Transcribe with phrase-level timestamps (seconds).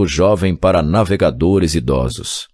[0.00, 2.48] básico jovem para navegadores idosos.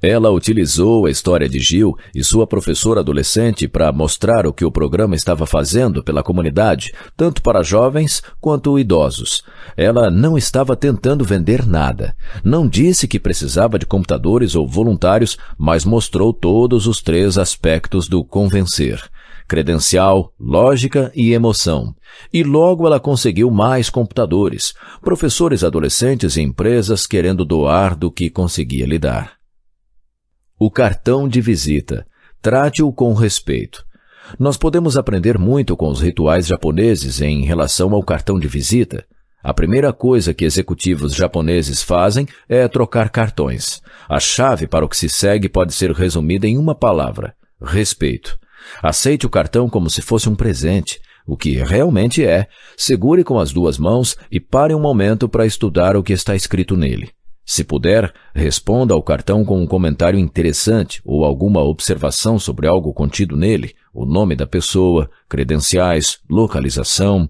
[0.00, 4.70] Ela utilizou a história de Gil e sua professora adolescente para mostrar o que o
[4.70, 9.42] programa estava fazendo pela comunidade, tanto para jovens quanto idosos.
[9.76, 12.14] Ela não estava tentando vender nada.
[12.44, 18.24] Não disse que precisava de computadores ou voluntários, mas mostrou todos os três aspectos do
[18.24, 19.02] convencer
[19.48, 21.94] credencial, lógica e emoção.
[22.32, 28.86] E logo ela conseguiu mais computadores, professores adolescentes e empresas querendo doar do que conseguia
[28.86, 29.38] lhe dar.
[30.60, 32.06] O cartão de visita.
[32.42, 33.84] Trate-o com respeito.
[34.38, 39.04] Nós podemos aprender muito com os rituais japoneses em relação ao cartão de visita.
[39.42, 43.80] A primeira coisa que executivos japoneses fazem é trocar cartões.
[44.08, 48.38] A chave para o que se segue pode ser resumida em uma palavra: respeito.
[48.82, 52.48] Aceite o cartão como se fosse um presente, o que realmente é.
[52.76, 56.76] Segure com as duas mãos e pare um momento para estudar o que está escrito
[56.76, 57.10] nele.
[57.44, 63.38] Se puder, responda ao cartão com um comentário interessante ou alguma observação sobre algo contido
[63.38, 67.26] nele, o nome da pessoa, credenciais, localização.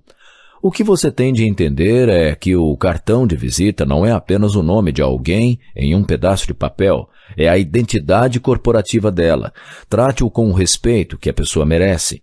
[0.61, 4.57] O que você tem de entender é que o cartão de visita não é apenas
[4.57, 9.53] o nome de alguém em um pedaço de papel, é a identidade corporativa dela.
[9.89, 12.23] Trate-o com o respeito que a pessoa merece.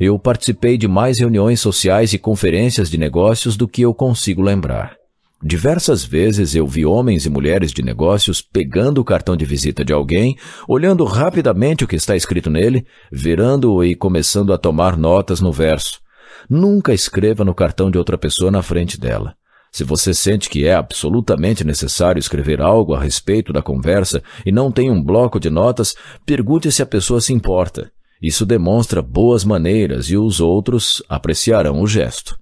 [0.00, 4.96] Eu participei de mais reuniões sociais e conferências de negócios do que eu consigo lembrar.
[5.42, 9.92] Diversas vezes eu vi homens e mulheres de negócios pegando o cartão de visita de
[9.92, 15.52] alguém, olhando rapidamente o que está escrito nele, virando-o e começando a tomar notas no
[15.52, 16.00] verso.
[16.48, 19.34] Nunca escreva no cartão de outra pessoa na frente dela.
[19.70, 24.72] Se você sente que é absolutamente necessário escrever algo a respeito da conversa e não
[24.72, 27.90] tem um bloco de notas, pergunte se a pessoa se importa.
[28.20, 32.36] Isso demonstra boas maneiras e os outros apreciarão o gesto.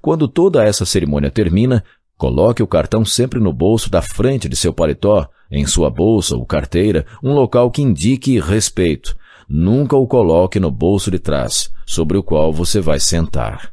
[0.00, 1.82] Quando toda essa cerimônia termina,
[2.18, 6.44] Coloque o cartão sempre no bolso da frente de seu paletó, em sua bolsa ou
[6.44, 9.16] carteira, um local que indique respeito.
[9.48, 13.72] Nunca o coloque no bolso de trás, sobre o qual você vai sentar.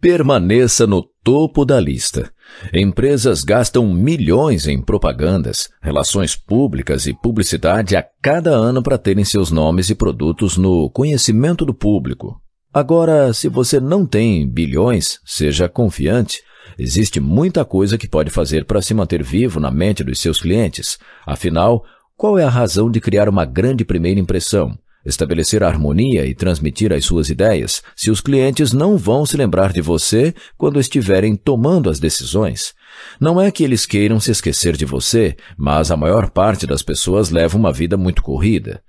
[0.00, 2.32] Permaneça no topo da lista.
[2.72, 9.50] Empresas gastam milhões em propagandas, relações públicas e publicidade a cada ano para terem seus
[9.50, 12.40] nomes e produtos no conhecimento do público.
[12.72, 16.40] Agora, se você não tem bilhões, seja confiante.
[16.78, 20.98] Existe muita coisa que pode fazer para se manter vivo na mente dos seus clientes.
[21.26, 21.84] Afinal,
[22.20, 24.78] qual é a razão de criar uma grande primeira impressão?
[25.06, 29.80] Estabelecer harmonia e transmitir as suas ideias, se os clientes não vão se lembrar de
[29.80, 32.74] você quando estiverem tomando as decisões.
[33.18, 37.30] Não é que eles queiram se esquecer de você, mas a maior parte das pessoas
[37.30, 38.82] leva uma vida muito corrida.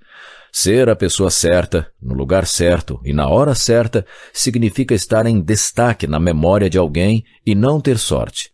[0.52, 6.06] Ser a pessoa certa, no lugar certo e na hora certa, significa estar em destaque
[6.06, 8.52] na memória de alguém e não ter sorte.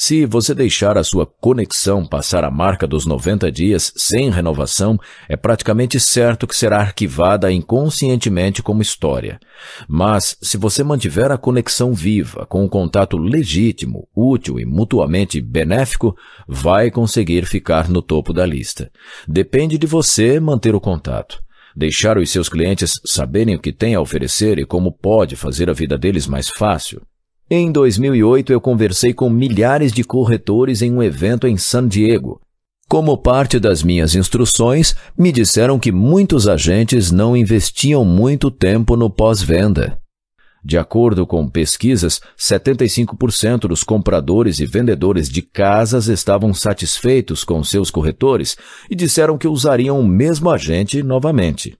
[0.00, 4.96] Se você deixar a sua conexão passar a marca dos 90 dias sem renovação,
[5.28, 9.40] é praticamente certo que será arquivada inconscientemente como história.
[9.88, 16.16] Mas, se você mantiver a conexão viva, com um contato legítimo, útil e mutuamente benéfico,
[16.46, 18.92] vai conseguir ficar no topo da lista.
[19.26, 21.42] Depende de você manter o contato.
[21.74, 25.72] Deixar os seus clientes saberem o que tem a oferecer e como pode fazer a
[25.72, 27.02] vida deles mais fácil
[27.50, 32.40] em 2008, eu conversei com milhares de corretores em um evento em San Diego.
[32.88, 39.10] Como parte das minhas instruções, me disseram que muitos agentes não investiam muito tempo no
[39.10, 39.98] pós-venda.
[40.64, 47.90] De acordo com pesquisas, 75% dos compradores e vendedores de casas estavam satisfeitos com seus
[47.90, 48.56] corretores
[48.90, 51.76] e disseram que usariam o mesmo agente novamente.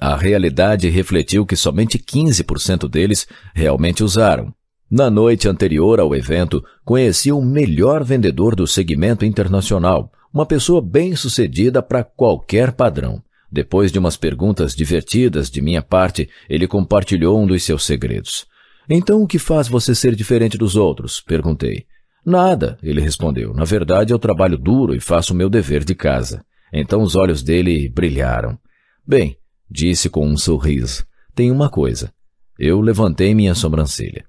[0.00, 4.52] A realidade refletiu que somente 15% deles realmente usaram.
[4.96, 11.82] Na noite anterior ao evento, conheci o melhor vendedor do segmento internacional, uma pessoa bem-sucedida
[11.82, 13.20] para qualquer padrão.
[13.50, 18.46] Depois de umas perguntas divertidas de minha parte, ele compartilhou um dos seus segredos.
[18.88, 21.20] Então o que faz você ser diferente dos outros?
[21.20, 21.86] perguntei.
[22.24, 23.52] Nada, ele respondeu.
[23.52, 26.44] Na verdade, eu trabalho duro e faço o meu dever de casa.
[26.72, 28.56] Então os olhos dele brilharam.
[29.04, 29.36] Bem,
[29.68, 31.04] disse com um sorriso,
[31.34, 32.14] tem uma coisa.
[32.56, 34.24] Eu levantei minha sobrancelha.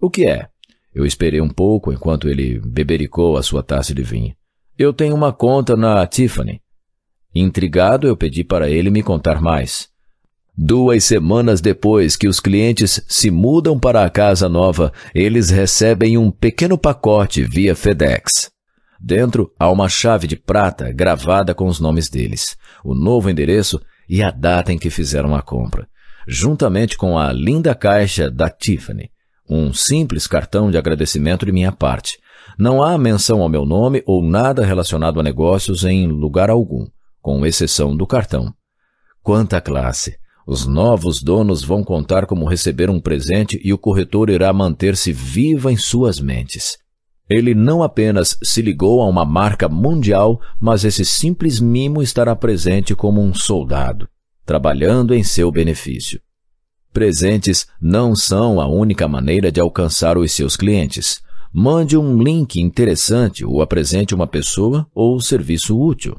[0.00, 0.48] O que é?
[0.94, 4.34] Eu esperei um pouco enquanto ele bebericou a sua taça de vinho.
[4.78, 6.60] Eu tenho uma conta na Tiffany.
[7.34, 9.88] Intrigado, eu pedi para ele me contar mais.
[10.56, 16.30] Duas semanas depois que os clientes se mudam para a casa nova, eles recebem um
[16.30, 18.52] pequeno pacote via FedEx.
[19.00, 24.22] Dentro há uma chave de prata gravada com os nomes deles, o novo endereço e
[24.22, 25.88] a data em que fizeram a compra,
[26.26, 29.10] juntamente com a linda caixa da Tiffany.
[29.48, 32.18] Um simples cartão de agradecimento de minha parte.
[32.58, 36.86] Não há menção ao meu nome ou nada relacionado a negócios em lugar algum,
[37.20, 38.52] com exceção do cartão.
[39.22, 40.16] Quanta classe!
[40.46, 45.72] Os novos donos vão contar como receber um presente e o corretor irá manter-se viva
[45.72, 46.76] em suas mentes.
[47.28, 52.94] Ele não apenas se ligou a uma marca mundial, mas esse simples mimo estará presente
[52.94, 54.06] como um soldado,
[54.44, 56.20] trabalhando em seu benefício.
[56.94, 61.20] Presentes não são a única maneira de alcançar os seus clientes.
[61.52, 66.16] Mande um link interessante ou apresente uma pessoa ou serviço útil.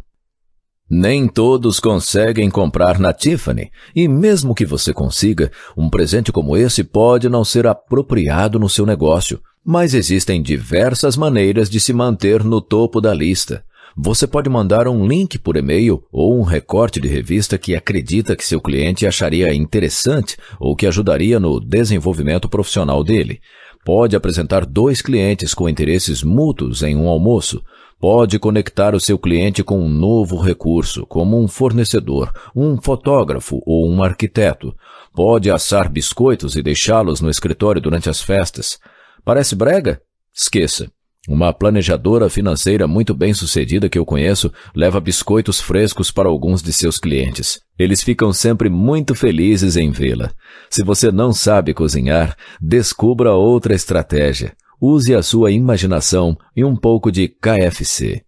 [0.89, 6.83] Nem todos conseguem comprar na Tiffany, e mesmo que você consiga, um presente como esse
[6.83, 9.39] pode não ser apropriado no seu negócio.
[9.63, 13.63] Mas existem diversas maneiras de se manter no topo da lista.
[13.97, 18.43] Você pode mandar um link por e-mail ou um recorte de revista que acredita que
[18.43, 23.39] seu cliente acharia interessante ou que ajudaria no desenvolvimento profissional dele.
[23.85, 27.63] Pode apresentar dois clientes com interesses mútuos em um almoço.
[27.97, 33.89] Pode conectar o seu cliente com um novo recurso, como um fornecedor, um fotógrafo ou
[33.89, 34.75] um arquiteto.
[35.13, 38.77] Pode assar biscoitos e deixá-los no escritório durante as festas.
[39.23, 40.01] Parece brega?
[40.33, 40.91] Esqueça.
[41.27, 46.71] Uma planejadora financeira muito bem sucedida que eu conheço leva biscoitos frescos para alguns de
[46.71, 47.59] seus clientes.
[47.79, 50.31] Eles ficam sempre muito felizes em vê-la.
[50.69, 54.55] Se você não sabe cozinhar, descubra outra estratégia.
[54.79, 58.21] Use a sua imaginação e um pouco de KFC.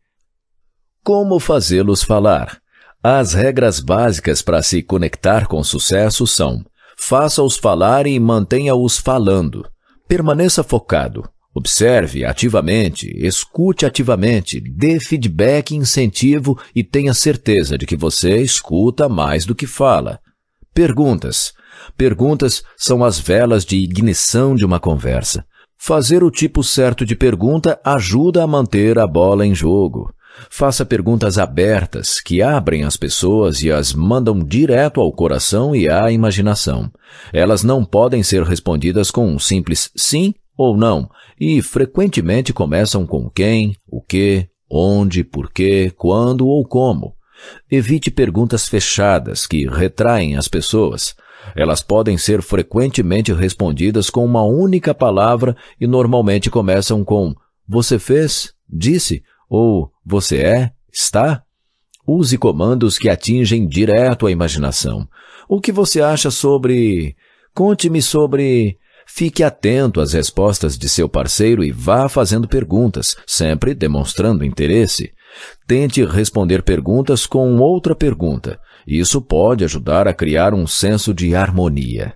[1.03, 2.57] Como fazê-los falar?
[3.03, 6.65] As regras básicas para se conectar com sucesso são:
[6.97, 9.65] faça-os falar e mantenha-os falando.
[10.07, 11.29] Permaneça focado.
[11.57, 19.09] Observe ativamente, escute ativamente, dê feedback e incentivo e tenha certeza de que você escuta
[19.09, 20.19] mais do que fala.
[20.71, 21.53] Perguntas.
[21.97, 25.43] Perguntas são as velas de ignição de uma conversa.
[25.79, 30.13] Fazer o tipo certo de pergunta ajuda a manter a bola em jogo.
[30.51, 36.11] Faça perguntas abertas que abrem as pessoas e as mandam direto ao coração e à
[36.11, 36.91] imaginação.
[37.33, 41.09] Elas não podem ser respondidas com um simples sim ou não,
[41.39, 47.15] e frequentemente começam com quem, o que, onde, porquê, quando ou como.
[47.69, 51.15] Evite perguntas fechadas que retraem as pessoas.
[51.55, 57.35] Elas podem ser frequentemente respondidas com uma única palavra e normalmente começam com
[57.67, 61.43] você fez, disse ou você é, está.
[62.05, 65.07] Use comandos que atingem direto a imaginação.
[65.47, 67.15] O que você acha sobre.
[67.53, 68.77] Conte-me sobre.
[69.07, 75.11] Fique atento às respostas de seu parceiro e vá fazendo perguntas, sempre demonstrando interesse.
[75.65, 78.59] Tente responder perguntas com outra pergunta.
[78.85, 82.13] Isso pode ajudar a criar um senso de harmonia.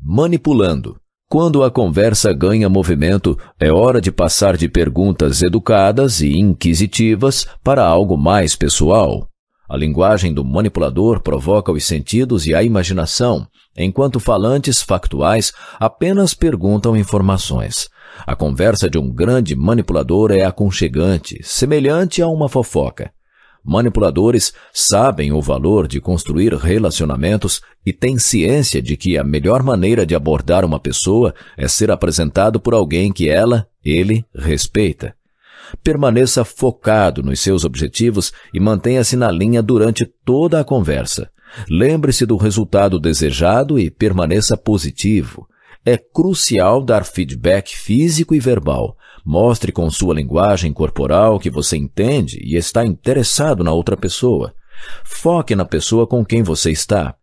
[0.00, 0.96] Manipulando.
[1.28, 7.84] Quando a conversa ganha movimento, é hora de passar de perguntas educadas e inquisitivas para
[7.84, 9.28] algo mais pessoal.
[9.68, 16.96] A linguagem do manipulador provoca os sentidos e a imaginação, enquanto falantes factuais apenas perguntam
[16.96, 17.88] informações.
[18.26, 23.12] A conversa de um grande manipulador é aconchegante, semelhante a uma fofoca.
[23.62, 30.06] Manipuladores sabem o valor de construir relacionamentos e têm ciência de que a melhor maneira
[30.06, 35.17] de abordar uma pessoa é ser apresentado por alguém que ela, ele, respeita.
[35.82, 41.30] Permaneça focado nos seus objetivos e mantenha-se na linha durante toda a conversa.
[41.68, 45.48] Lembre-se do resultado desejado e permaneça positivo.
[45.84, 48.96] É crucial dar feedback físico e verbal.
[49.24, 54.54] Mostre com sua linguagem corporal que você entende e está interessado na outra pessoa.
[55.04, 57.14] Foque na pessoa com quem você está.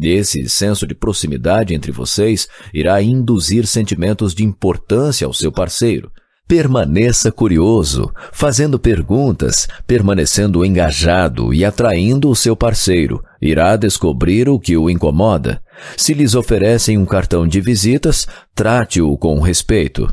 [0.00, 6.10] Esse senso de proximidade entre vocês irá induzir sentimentos de importância ao seu parceiro.
[6.48, 13.22] Permaneça curioso, fazendo perguntas, permanecendo engajado e atraindo o seu parceiro.
[13.38, 15.62] Irá descobrir o que o incomoda.
[15.94, 20.10] Se lhes oferecem um cartão de visitas, trate-o com respeito.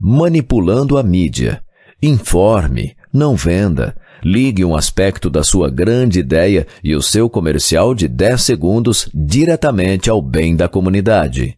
[0.00, 1.62] Manipulando a mídia.
[2.02, 3.94] Informe, não venda.
[4.24, 10.08] Ligue um aspecto da sua grande ideia e o seu comercial de 10 segundos diretamente
[10.08, 11.54] ao bem da comunidade.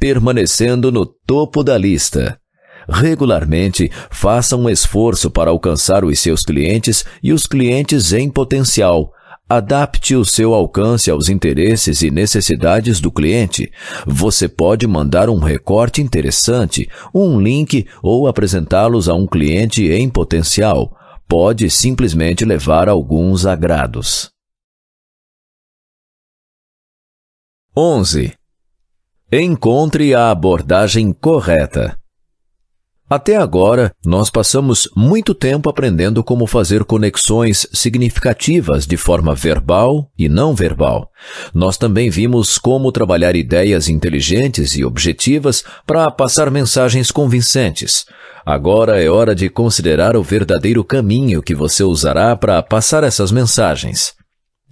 [0.00, 2.39] Permanecendo no topo da lista.
[2.90, 9.12] Regularmente, faça um esforço para alcançar os seus clientes e os clientes em potencial.
[9.48, 13.70] Adapte o seu alcance aos interesses e necessidades do cliente.
[14.06, 20.96] Você pode mandar um recorte interessante, um link ou apresentá-los a um cliente em potencial.
[21.28, 24.30] Pode simplesmente levar alguns agrados.
[27.76, 28.32] 11.
[29.32, 31.99] Encontre a abordagem correta.
[33.10, 40.28] Até agora, nós passamos muito tempo aprendendo como fazer conexões significativas de forma verbal e
[40.28, 41.10] não verbal.
[41.52, 48.06] Nós também vimos como trabalhar ideias inteligentes e objetivas para passar mensagens convincentes.
[48.46, 54.19] Agora é hora de considerar o verdadeiro caminho que você usará para passar essas mensagens.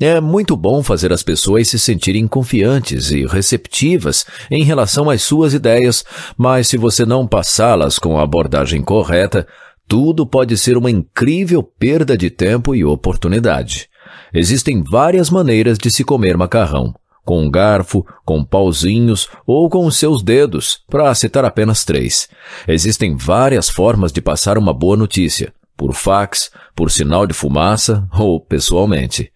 [0.00, 5.54] É muito bom fazer as pessoas se sentirem confiantes e receptivas em relação às suas
[5.54, 6.04] ideias,
[6.36, 9.44] mas se você não passá-las com a abordagem correta,
[9.88, 13.88] tudo pode ser uma incrível perda de tempo e oportunidade.
[14.32, 16.94] Existem várias maneiras de se comer macarrão.
[17.24, 22.28] Com um garfo, com pauzinhos ou com os seus dedos, para citar apenas três.
[22.68, 28.40] Existem várias formas de passar uma boa notícia: por fax, por sinal de fumaça ou
[28.40, 29.32] pessoalmente.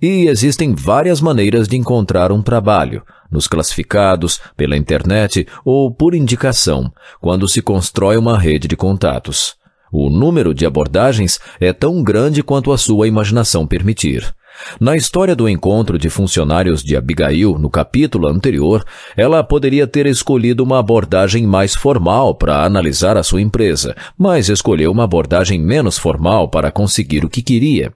[0.00, 6.92] E existem várias maneiras de encontrar um trabalho, nos classificados, pela internet ou por indicação,
[7.20, 9.54] quando se constrói uma rede de contatos.
[9.92, 14.34] O número de abordagens é tão grande quanto a sua imaginação permitir.
[14.80, 18.84] Na história do encontro de funcionários de Abigail, no capítulo anterior,
[19.16, 24.90] ela poderia ter escolhido uma abordagem mais formal para analisar a sua empresa, mas escolheu
[24.90, 27.92] uma abordagem menos formal para conseguir o que queria.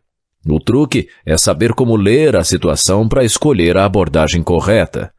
[0.48, 5.12] O truque é saber como ler a situação para escolher a abordagem correta.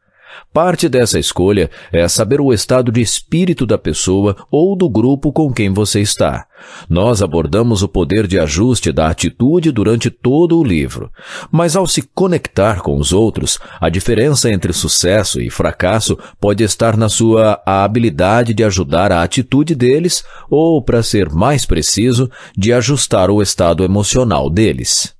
[0.52, 5.50] Parte dessa escolha é saber o estado de espírito da pessoa ou do grupo com
[5.50, 6.46] quem você está.
[6.90, 11.10] Nós abordamos o poder de ajuste da atitude durante todo o livro.
[11.50, 16.98] Mas ao se conectar com os outros, a diferença entre sucesso e fracasso pode estar
[16.98, 23.30] na sua habilidade de ajudar a atitude deles ou, para ser mais preciso, de ajustar
[23.30, 25.14] o estado emocional deles.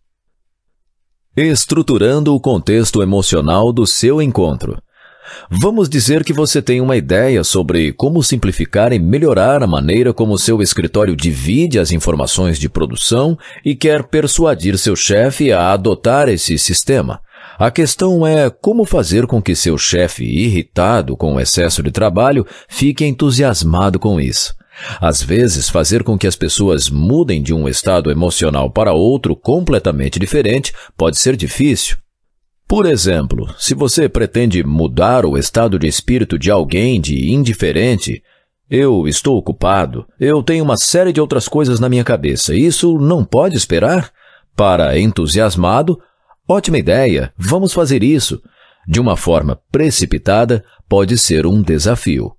[1.34, 4.76] Estruturando o contexto emocional do seu encontro.
[5.50, 10.38] Vamos dizer que você tem uma ideia sobre como simplificar e melhorar a maneira como
[10.38, 16.58] seu escritório divide as informações de produção e quer persuadir seu chefe a adotar esse
[16.58, 17.20] sistema.
[17.58, 22.46] A questão é como fazer com que seu chefe, irritado com o excesso de trabalho,
[22.68, 24.54] fique entusiasmado com isso.
[25.00, 30.18] Às vezes, fazer com que as pessoas mudem de um estado emocional para outro completamente
[30.18, 32.01] diferente pode ser difícil.
[32.72, 38.22] Por exemplo, se você pretende mudar o estado de espírito de alguém de indiferente,
[38.70, 43.26] eu estou ocupado, eu tenho uma série de outras coisas na minha cabeça, isso não
[43.26, 44.10] pode esperar?
[44.56, 46.00] Para entusiasmado,
[46.48, 48.40] ótima ideia, vamos fazer isso.
[48.88, 52.32] De uma forma precipitada, pode ser um desafio.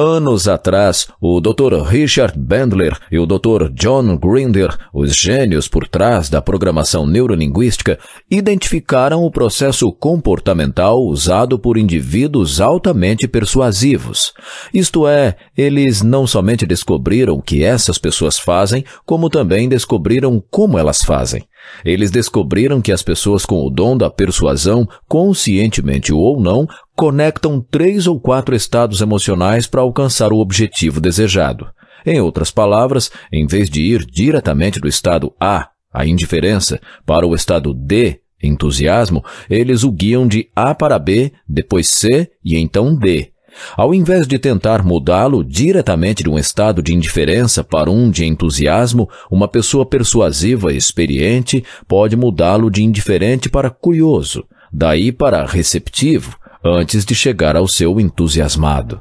[0.00, 1.82] Anos atrás, o Dr.
[1.84, 3.68] Richard Bandler e o Dr.
[3.72, 7.98] John Grinder, os gênios por trás da programação neurolinguística,
[8.30, 14.32] identificaram o processo comportamental usado por indivíduos altamente persuasivos.
[14.72, 20.78] Isto é, eles não somente descobriram o que essas pessoas fazem, como também descobriram como
[20.78, 21.42] elas fazem.
[21.84, 28.06] Eles descobriram que as pessoas com o dom da persuasão, conscientemente ou não, conectam três
[28.06, 31.68] ou quatro estados emocionais para alcançar o objetivo desejado.
[32.04, 37.34] Em outras palavras, em vez de ir diretamente do estado A, a indiferença, para o
[37.34, 43.32] estado D, entusiasmo, eles o guiam de A para B, depois C e então D,
[43.76, 49.08] ao invés de tentar mudá-lo diretamente de um estado de indiferença para um de entusiasmo,
[49.30, 57.04] uma pessoa persuasiva e experiente pode mudá-lo de indiferente para curioso, daí para receptivo, antes
[57.04, 59.00] de chegar ao seu entusiasmado.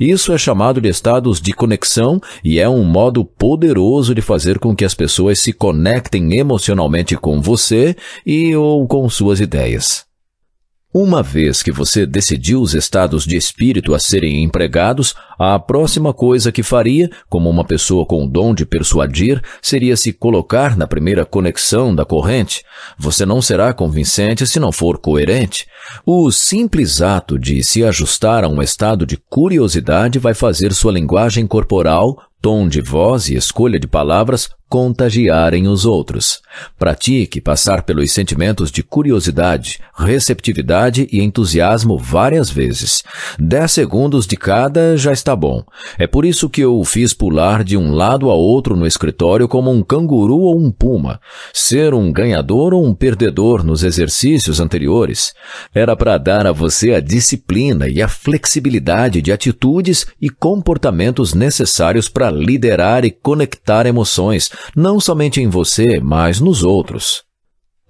[0.00, 4.74] Isso é chamado de estados de conexão e é um modo poderoso de fazer com
[4.74, 7.94] que as pessoas se conectem emocionalmente com você
[8.24, 10.05] e ou com suas ideias.
[10.98, 16.50] Uma vez que você decidiu os estados de espírito a serem empregados, a próxima coisa
[16.50, 21.26] que faria, como uma pessoa com o dom de persuadir, seria se colocar na primeira
[21.26, 22.64] conexão da corrente.
[22.98, 25.66] Você não será convincente se não for coerente.
[26.06, 31.46] O simples ato de se ajustar a um estado de curiosidade vai fazer sua linguagem
[31.46, 36.40] corporal, tom de voz e escolha de palavras contagiarem os outros.
[36.78, 43.02] Pratique passar pelos sentimentos de curiosidade, receptividade e entusiasmo várias vezes.
[43.38, 45.64] Dez segundos de cada já está bom.
[45.98, 49.46] É por isso que eu o fiz pular de um lado a outro no escritório
[49.46, 51.20] como um canguru ou um puma.
[51.52, 55.32] Ser um ganhador ou um perdedor nos exercícios anteriores.
[55.74, 62.08] Era para dar a você a disciplina e a flexibilidade de atitudes e comportamentos necessários
[62.08, 67.24] para liderar e conectar emoções, não somente em você, mas nos outros.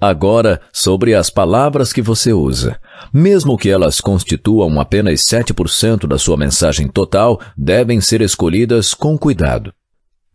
[0.00, 2.78] Agora, sobre as palavras que você usa.
[3.12, 9.72] Mesmo que elas constituam apenas 7% da sua mensagem total, devem ser escolhidas com cuidado.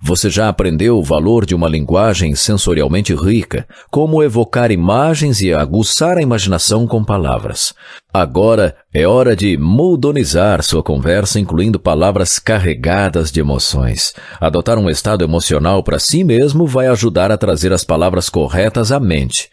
[0.04, 6.18] Você já aprendeu o valor de uma linguagem sensorialmente rica, como evocar imagens e aguçar
[6.18, 7.72] a imaginação com palavras.
[8.12, 14.16] Agora é hora de modonizar sua conversa, incluindo palavras carregadas de emoções.
[14.40, 19.00] Adotar um estado emocional para si mesmo vai ajudar a trazer as palavras corretas à
[19.00, 19.52] mente.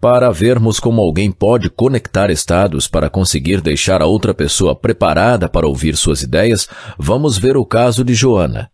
[0.00, 5.68] Para vermos como alguém pode conectar estados para conseguir deixar a outra pessoa preparada para
[5.68, 6.66] ouvir suas ideias,
[6.98, 8.70] vamos ver o caso de Joana.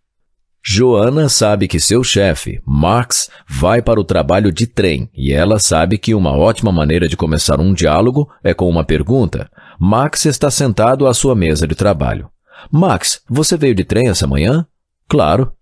[0.63, 5.97] Joana sabe que seu chefe, Max, vai para o trabalho de trem e ela sabe
[5.97, 9.49] que uma ótima maneira de começar um diálogo é com uma pergunta.
[9.79, 12.29] Max está sentado à sua mesa de trabalho.
[12.71, 14.67] Max, você veio de trem essa manhã?
[15.07, 15.53] Claro.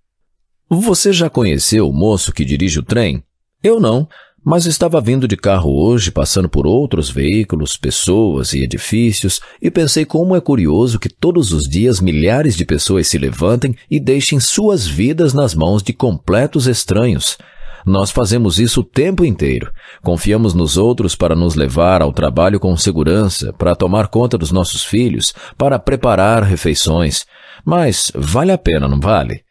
[0.69, 3.23] Você já conheceu o moço que dirige o trem?
[3.61, 4.07] Eu não
[4.45, 10.05] mas estava vindo de carro hoje, passando por outros veículos, pessoas e edifícios, e pensei
[10.05, 14.85] como é curioso que todos os dias milhares de pessoas se levantem e deixem suas
[14.85, 17.39] vidas nas mãos de completos estranhos.
[17.83, 19.71] Nós fazemos isso o tempo inteiro.
[20.03, 24.83] Confiamos nos outros para nos levar ao trabalho com segurança, para tomar conta dos nossos
[24.83, 27.25] filhos, para preparar refeições.
[27.65, 29.41] Mas vale a pena, não vale?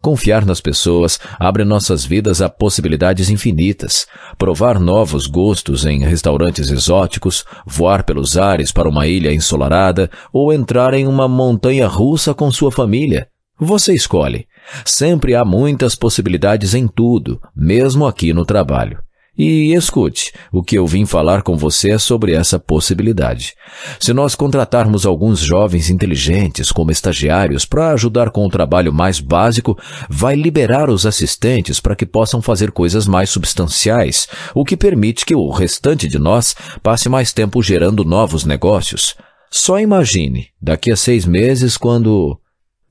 [0.00, 4.06] Confiar nas pessoas abre nossas vidas a possibilidades infinitas.
[4.38, 10.94] Provar novos gostos em restaurantes exóticos, voar pelos ares para uma ilha ensolarada ou entrar
[10.94, 13.28] em uma montanha russa com sua família.
[13.58, 14.46] Você escolhe.
[14.86, 18.98] Sempre há muitas possibilidades em tudo, mesmo aqui no trabalho.
[19.42, 23.54] E escute, o que eu vim falar com você é sobre essa possibilidade.
[23.98, 29.78] Se nós contratarmos alguns jovens inteligentes como estagiários para ajudar com o trabalho mais básico,
[30.10, 35.34] vai liberar os assistentes para que possam fazer coisas mais substanciais, o que permite que
[35.34, 39.16] o restante de nós passe mais tempo gerando novos negócios.
[39.50, 42.38] Só imagine, daqui a seis meses, quando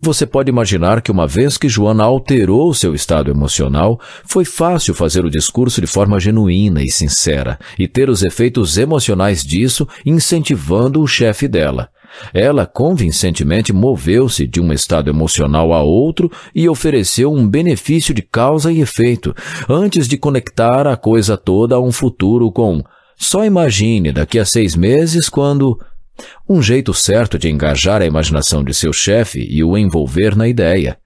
[0.01, 5.25] você pode imaginar que uma vez que Joana alterou seu estado emocional, foi fácil fazer
[5.25, 11.07] o discurso de forma genuína e sincera e ter os efeitos emocionais disso incentivando o
[11.07, 11.89] chefe dela.
[12.33, 18.71] Ela convincentemente moveu-se de um estado emocional a outro e ofereceu um benefício de causa
[18.71, 19.35] e efeito,
[19.67, 22.81] antes de conectar a coisa toda a um futuro com
[23.21, 25.77] só imagine daqui a seis meses quando
[26.47, 30.97] um jeito certo de engajar a imaginação de seu chefe e o envolver na ideia.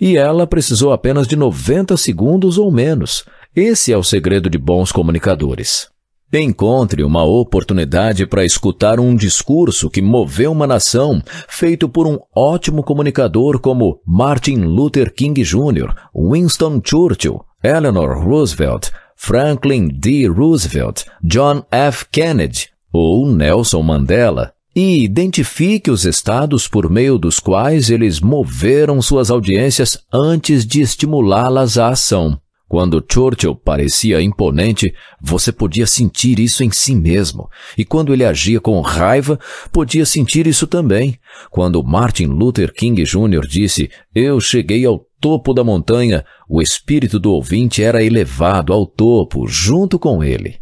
[0.00, 3.24] E ela precisou apenas de 90 segundos ou menos.
[3.54, 5.88] Esse é o segredo de bons comunicadores.
[6.32, 12.82] Encontre uma oportunidade para escutar um discurso que moveu uma nação, feito por um ótimo
[12.82, 20.26] comunicador como Martin Luther King Jr., Winston Churchill, Eleanor Roosevelt, Franklin D.
[20.26, 22.06] Roosevelt, John F.
[22.10, 29.30] Kennedy ou Nelson Mandela e identifique os estados por meio dos quais eles moveram suas
[29.30, 32.38] audiências antes de estimulá-las à ação.
[32.72, 37.50] Quando Churchill parecia imponente, você podia sentir isso em si mesmo.
[37.76, 39.38] E quando ele agia com raiva,
[39.70, 41.18] podia sentir isso também.
[41.50, 43.46] Quando Martin Luther King Jr.
[43.46, 49.46] disse, eu cheguei ao topo da montanha, o espírito do ouvinte era elevado ao topo,
[49.46, 50.56] junto com ele.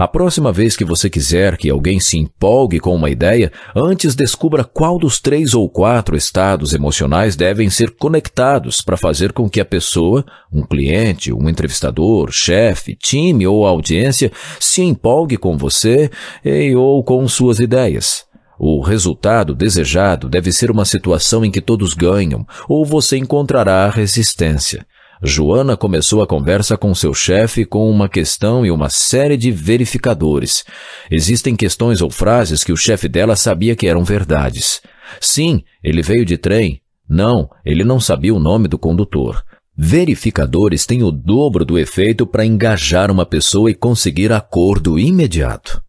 [0.00, 4.64] A próxima vez que você quiser que alguém se empolgue com uma ideia, antes descubra
[4.64, 9.64] qual dos três ou quatro estados emocionais devem ser conectados para fazer com que a
[9.64, 16.10] pessoa, um cliente, um entrevistador, chefe, time ou audiência, se empolgue com você
[16.42, 18.24] e ou com suas ideias.
[18.58, 24.86] O resultado desejado deve ser uma situação em que todos ganham, ou você encontrará resistência.
[25.22, 30.64] Joana começou a conversa com seu chefe com uma questão e uma série de verificadores.
[31.10, 34.80] Existem questões ou frases que o chefe dela sabia que eram verdades.
[35.20, 36.80] Sim, ele veio de trem.
[37.06, 39.44] Não, ele não sabia o nome do condutor.
[39.76, 45.82] Verificadores têm o dobro do efeito para engajar uma pessoa e conseguir acordo imediato.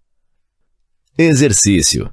[1.17, 2.11] Exercício: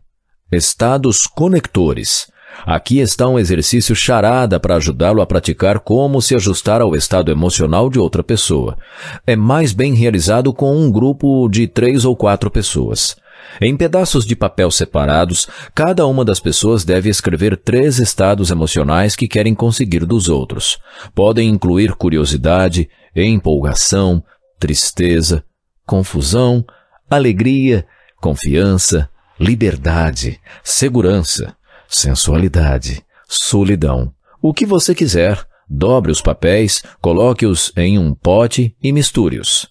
[0.53, 2.31] Estados conectores.
[2.67, 7.89] Aqui está um exercício charada para ajudá-lo a praticar como se ajustar ao estado emocional
[7.89, 8.77] de outra pessoa.
[9.27, 13.17] É mais bem realizado com um grupo de três ou quatro pessoas.
[13.61, 19.27] Em pedaços de papel separados, cada uma das pessoas deve escrever três estados emocionais que
[19.27, 20.79] querem conseguir dos outros.
[21.15, 24.23] Podem incluir curiosidade, empolgação,
[24.59, 25.43] tristeza,
[25.87, 26.65] confusão,
[27.09, 27.87] alegria,
[28.21, 29.09] confiança,
[29.41, 31.57] liberdade, segurança,
[31.89, 34.13] sensualidade, solidão.
[34.41, 39.67] O que você quiser, dobre os papéis, coloque-os em um pote e misture-os.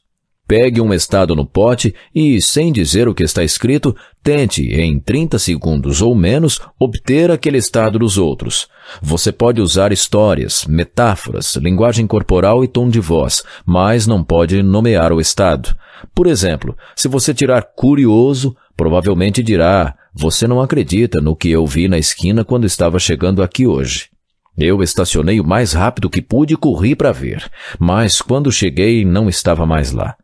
[0.47, 5.37] Pegue um estado no pote e, sem dizer o que está escrito, tente, em 30
[5.37, 8.69] segundos ou menos, obter aquele estado dos outros.
[9.01, 15.11] Você pode usar histórias, metáforas, linguagem corporal e tom de voz, mas não pode nomear
[15.11, 15.75] o estado.
[16.15, 21.87] Por exemplo, se você tirar curioso, provavelmente dirá: Você não acredita no que eu vi
[21.87, 24.09] na esquina quando estava chegando aqui hoje.
[24.57, 29.29] Eu estacionei o mais rápido que pude e corri para ver, mas quando cheguei não
[29.29, 30.15] estava mais lá.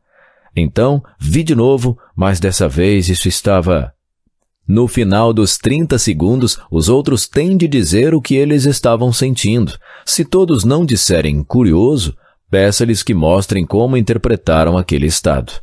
[0.55, 3.93] Então, vi de novo, mas dessa vez isso estava.
[4.67, 9.77] No final dos 30 segundos, os outros têm de dizer o que eles estavam sentindo.
[10.03, 12.17] Se todos não disserem curioso,
[12.49, 15.53] peça-lhes que mostrem como interpretaram aquele estado.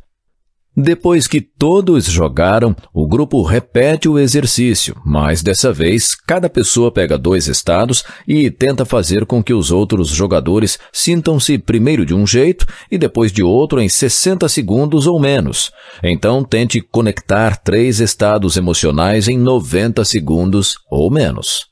[0.75, 7.17] Depois que todos jogaram, o grupo repete o exercício, mas dessa vez cada pessoa pega
[7.17, 12.65] dois estados e tenta fazer com que os outros jogadores sintam-se primeiro de um jeito
[12.89, 15.71] e depois de outro em 60 segundos ou menos.
[16.01, 21.70] Então tente conectar três estados emocionais em 90 segundos ou menos.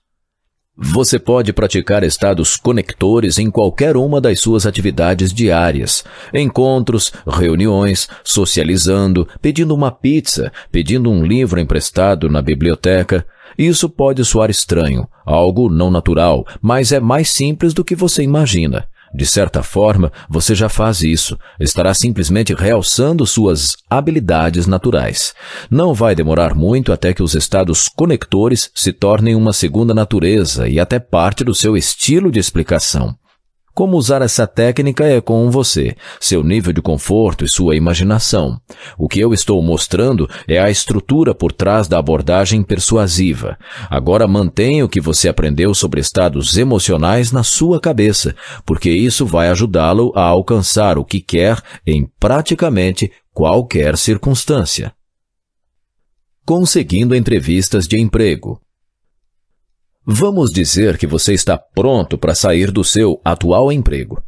[0.81, 6.05] Você pode praticar estados conectores em qualquer uma das suas atividades diárias.
[6.33, 13.25] Encontros, reuniões, socializando, pedindo uma pizza, pedindo um livro emprestado na biblioteca.
[13.57, 18.87] Isso pode soar estranho, algo não natural, mas é mais simples do que você imagina.
[19.13, 21.37] De certa forma, você já faz isso.
[21.59, 25.33] Estará simplesmente realçando suas habilidades naturais.
[25.69, 30.79] Não vai demorar muito até que os estados conectores se tornem uma segunda natureza e
[30.79, 33.15] até parte do seu estilo de explicação.
[33.79, 38.59] Como usar essa técnica é com você, seu nível de conforto e sua imaginação.
[38.97, 43.57] O que eu estou mostrando é a estrutura por trás da abordagem persuasiva.
[43.89, 49.47] Agora mantenha o que você aprendeu sobre estados emocionais na sua cabeça, porque isso vai
[49.47, 54.91] ajudá-lo a alcançar o que quer em praticamente qualquer circunstância.
[56.45, 58.59] Conseguindo entrevistas de emprego.
[60.11, 64.19] Vamos dizer que você está pronto para sair do seu atual emprego.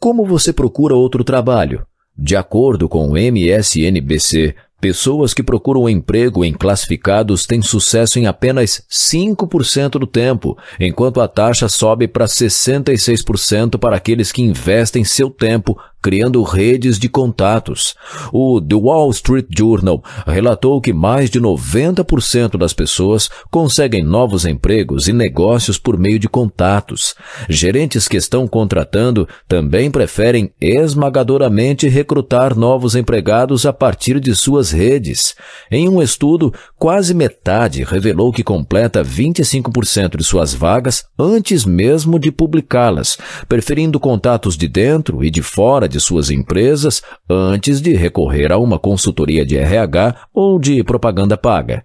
[0.00, 1.86] Como você procura outro trabalho?
[2.16, 8.82] De acordo com o MSNBC, pessoas que procuram emprego em classificados têm sucesso em apenas
[8.90, 15.78] 5% do tempo, enquanto a taxa sobe para 66% para aqueles que investem seu tempo
[16.06, 17.96] criando redes de contatos.
[18.32, 25.08] O The Wall Street Journal relatou que mais de 90% das pessoas conseguem novos empregos
[25.08, 27.16] e negócios por meio de contatos.
[27.48, 35.34] Gerentes que estão contratando também preferem esmagadoramente recrutar novos empregados a partir de suas redes.
[35.72, 42.30] Em um estudo, quase metade revelou que completa 25% de suas vagas antes mesmo de
[42.30, 48.52] publicá-las, preferindo contatos de dentro e de fora de de suas empresas antes de recorrer
[48.52, 51.82] a uma consultoria de RH ou de propaganda paga.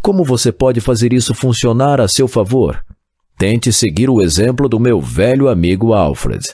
[0.00, 2.80] Como você pode fazer isso funcionar a seu favor?
[3.36, 6.44] Tente seguir o exemplo do meu velho amigo Alfred.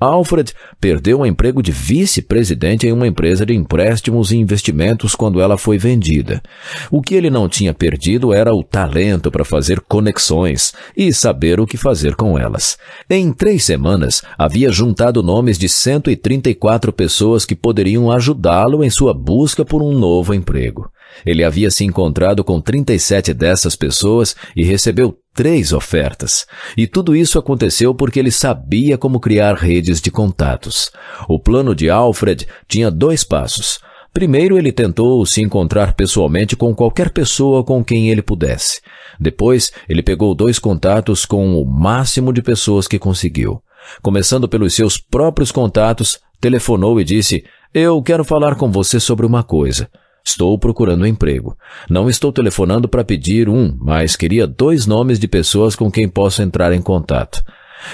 [0.00, 5.58] Alfred perdeu o emprego de vice-presidente em uma empresa de empréstimos e investimentos quando ela
[5.58, 6.42] foi vendida.
[6.90, 11.66] O que ele não tinha perdido era o talento para fazer conexões e saber o
[11.66, 12.78] que fazer com elas.
[13.10, 19.64] Em três semanas, havia juntado nomes de 134 pessoas que poderiam ajudá-lo em sua busca
[19.64, 20.90] por um novo emprego.
[21.24, 26.46] Ele havia se encontrado com 37 dessas pessoas e recebeu três ofertas.
[26.76, 30.90] E tudo isso aconteceu porque ele sabia como criar redes de contatos.
[31.28, 33.80] O plano de Alfred tinha dois passos.
[34.12, 38.80] Primeiro, ele tentou se encontrar pessoalmente com qualquer pessoa com quem ele pudesse.
[39.20, 43.62] Depois, ele pegou dois contatos com o máximo de pessoas que conseguiu.
[44.02, 49.44] Começando pelos seus próprios contatos, telefonou e disse: Eu quero falar com você sobre uma
[49.44, 49.88] coisa.
[50.24, 51.56] Estou procurando emprego.
[51.88, 56.42] Não estou telefonando para pedir um, mas queria dois nomes de pessoas com quem posso
[56.42, 57.42] entrar em contato.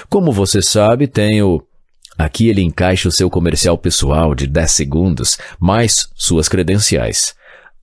[0.09, 1.61] Como você sabe, tenho.
[2.17, 7.35] Aqui ele encaixa o seu comercial pessoal de 10 segundos, mais suas credenciais.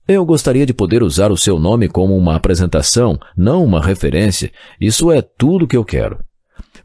[0.07, 4.51] Eu gostaria de poder usar o seu nome como uma apresentação, não uma referência.
[4.79, 6.19] Isso é tudo que eu quero.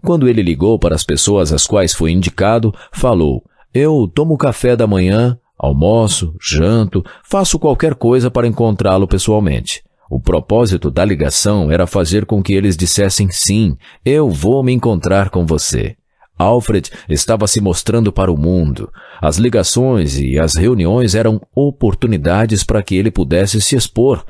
[0.02, 3.44] Quando ele ligou para as pessoas às quais foi indicado, falou:
[3.74, 9.82] Eu tomo café da manhã Almoço, janto, faço qualquer coisa para encontrá-lo pessoalmente.
[10.10, 15.28] O propósito da ligação era fazer com que eles dissessem sim, eu vou me encontrar
[15.28, 15.96] com você.
[16.38, 18.90] Alfred estava se mostrando para o mundo.
[19.20, 24.24] As ligações e as reuniões eram oportunidades para que ele pudesse se expor.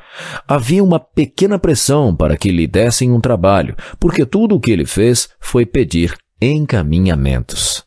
[0.48, 4.84] Havia uma pequena pressão para que lhe dessem um trabalho, porque tudo o que ele
[4.84, 7.84] fez foi pedir encaminhamentos.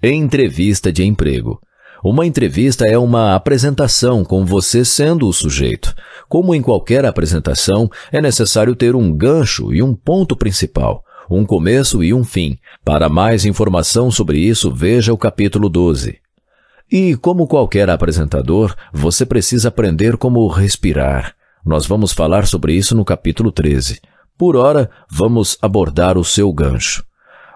[0.00, 1.60] Entrevista de emprego.
[2.02, 5.94] Uma entrevista é uma apresentação com você sendo o sujeito.
[6.28, 12.02] Como em qualquer apresentação, é necessário ter um gancho e um ponto principal, um começo
[12.02, 12.58] e um fim.
[12.82, 16.18] Para mais informação sobre isso, veja o capítulo 12.
[16.90, 21.34] E, como qualquer apresentador, você precisa aprender como respirar.
[21.64, 24.00] Nós vamos falar sobre isso no capítulo 13.
[24.38, 27.04] Por ora, vamos abordar o seu gancho.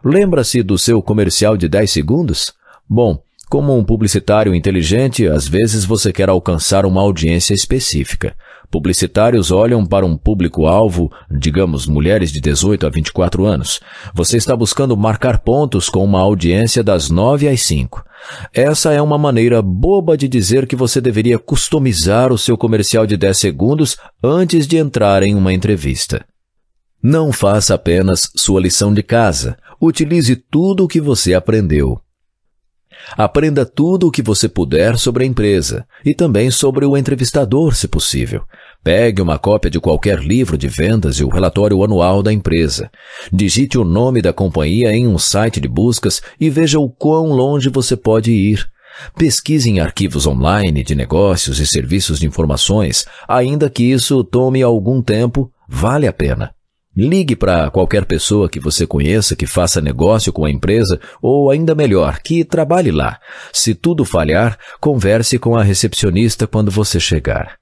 [0.04, 2.52] Lembra-se do seu comercial de 10 segundos?
[2.86, 3.22] Bom,
[3.54, 8.34] como um publicitário inteligente, às vezes você quer alcançar uma audiência específica.
[8.68, 13.78] Publicitários olham para um público-alvo, digamos mulheres de 18 a 24 anos.
[14.12, 18.04] Você está buscando marcar pontos com uma audiência das 9 às 5.
[18.52, 23.16] Essa é uma maneira boba de dizer que você deveria customizar o seu comercial de
[23.16, 26.24] 10 segundos antes de entrar em uma entrevista.
[27.00, 29.56] Não faça apenas sua lição de casa.
[29.80, 32.00] Utilize tudo o que você aprendeu.
[33.16, 37.86] Aprenda tudo o que você puder sobre a empresa e também sobre o entrevistador, se
[37.86, 38.42] possível.
[38.82, 42.90] Pegue uma cópia de qualquer livro de vendas e o relatório anual da empresa.
[43.32, 47.68] Digite o nome da companhia em um site de buscas e veja o quão longe
[47.68, 48.66] você pode ir.
[49.16, 55.02] Pesquise em arquivos online de negócios e serviços de informações, ainda que isso tome algum
[55.02, 56.53] tempo, vale a pena.
[56.96, 61.74] Ligue para qualquer pessoa que você conheça que faça negócio com a empresa ou, ainda
[61.74, 63.18] melhor, que trabalhe lá.
[63.52, 67.56] Se tudo falhar, converse com a recepcionista quando você chegar.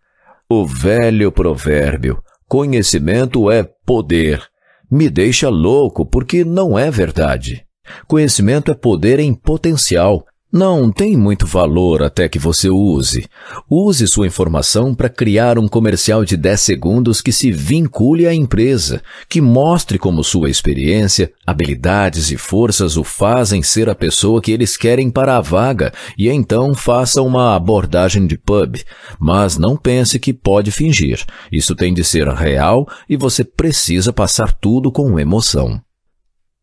[0.51, 4.43] O velho provérbio: conhecimento é poder.
[4.91, 7.65] Me deixa louco porque não é verdade.
[8.07, 13.27] Conhecimento é poder em potencial, não tem muito valor até que você use.
[13.71, 19.03] Use sua informação para criar um comercial de 10 segundos que se vincule à empresa,
[19.31, 24.77] que mostre como sua experiência, habilidades e forças o fazem ser a pessoa que eles
[24.77, 28.77] querem para a vaga e então faça uma abordagem de pub.
[29.19, 31.25] Mas não pense que pode fingir.
[31.51, 35.81] Isso tem de ser real e você precisa passar tudo com emoção.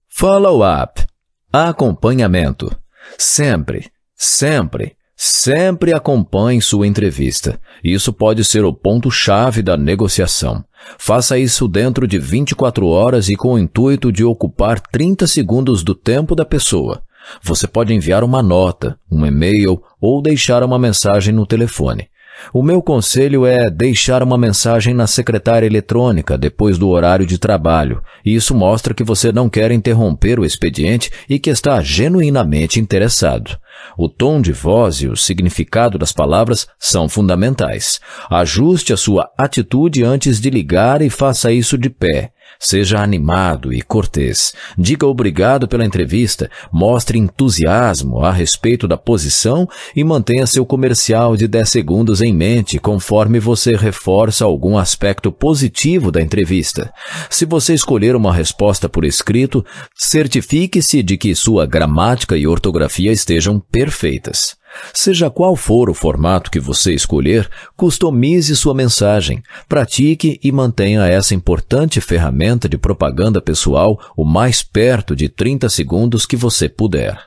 [0.08, 1.08] Follow-up.
[1.52, 2.70] Acompanhamento.
[3.18, 7.60] Sempre, sempre, sempre acompanhe sua entrevista.
[7.84, 10.64] Isso pode ser o ponto-chave da negociação.
[10.98, 15.94] Faça isso dentro de 24 horas e com o intuito de ocupar 30 segundos do
[15.94, 17.02] tempo da pessoa.
[17.44, 22.09] Você pode enviar uma nota, um e-mail ou deixar uma mensagem no telefone.
[22.54, 28.02] O meu conselho é deixar uma mensagem na secretária eletrônica depois do horário de trabalho.
[28.26, 33.58] Isso mostra que você não quer interromper o expediente e que está genuinamente interessado.
[33.98, 38.00] O tom de voz e o significado das palavras são fundamentais.
[38.30, 42.32] Ajuste a sua atitude antes de ligar e faça isso de pé.
[42.62, 44.54] Seja animado e cortês.
[44.78, 51.48] Diga obrigado pela entrevista, mostre entusiasmo a respeito da posição e mantenha seu comercial de
[51.48, 56.94] 10 segundos em mente conforme você reforça algum aspecto positivo da entrevista.
[57.30, 63.58] Se você escolher uma resposta por escrito, certifique-se de que sua gramática e ortografia estejam
[63.58, 64.59] perfeitas.
[64.94, 71.34] Seja qual for o formato que você escolher, customize sua mensagem, pratique e mantenha essa
[71.34, 77.20] importante ferramenta de propaganda pessoal o mais perto de 30 segundos que você puder.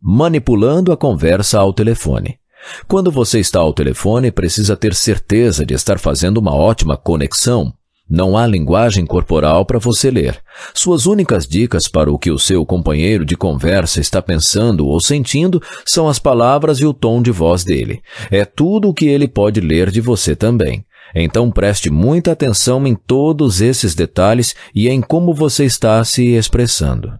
[0.00, 2.38] Manipulando a conversa ao telefone.
[2.86, 7.72] Quando você está ao telefone, precisa ter certeza de estar fazendo uma ótima conexão,
[8.08, 10.40] não há linguagem corporal para você ler.
[10.72, 15.62] Suas únicas dicas para o que o seu companheiro de conversa está pensando ou sentindo
[15.84, 18.00] são as palavras e o tom de voz dele.
[18.30, 20.84] É tudo o que ele pode ler de você também.
[21.14, 27.12] Então preste muita atenção em todos esses detalhes e em como você está se expressando.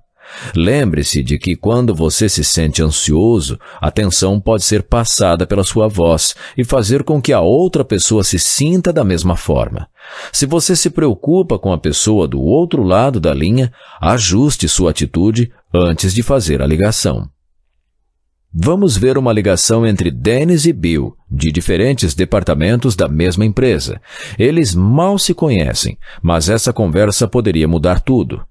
[0.54, 5.88] Lembre-se de que quando você se sente ansioso, a tensão pode ser passada pela sua
[5.88, 9.88] voz e fazer com que a outra pessoa se sinta da mesma forma.
[10.32, 15.52] Se você se preocupa com a pessoa do outro lado da linha, ajuste sua atitude
[15.72, 17.28] antes de fazer a ligação.
[18.52, 24.00] Vamos ver uma ligação entre Dennis e Bill, de diferentes departamentos da mesma empresa.
[24.38, 28.47] Eles mal se conhecem, mas essa conversa poderia mudar tudo.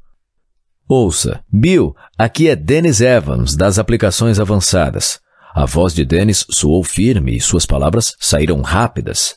[0.89, 5.19] Ouça, Bill, aqui é Dennis Evans, das aplicações avançadas.
[5.53, 9.35] A voz de Dennis soou firme e suas palavras saíram rápidas.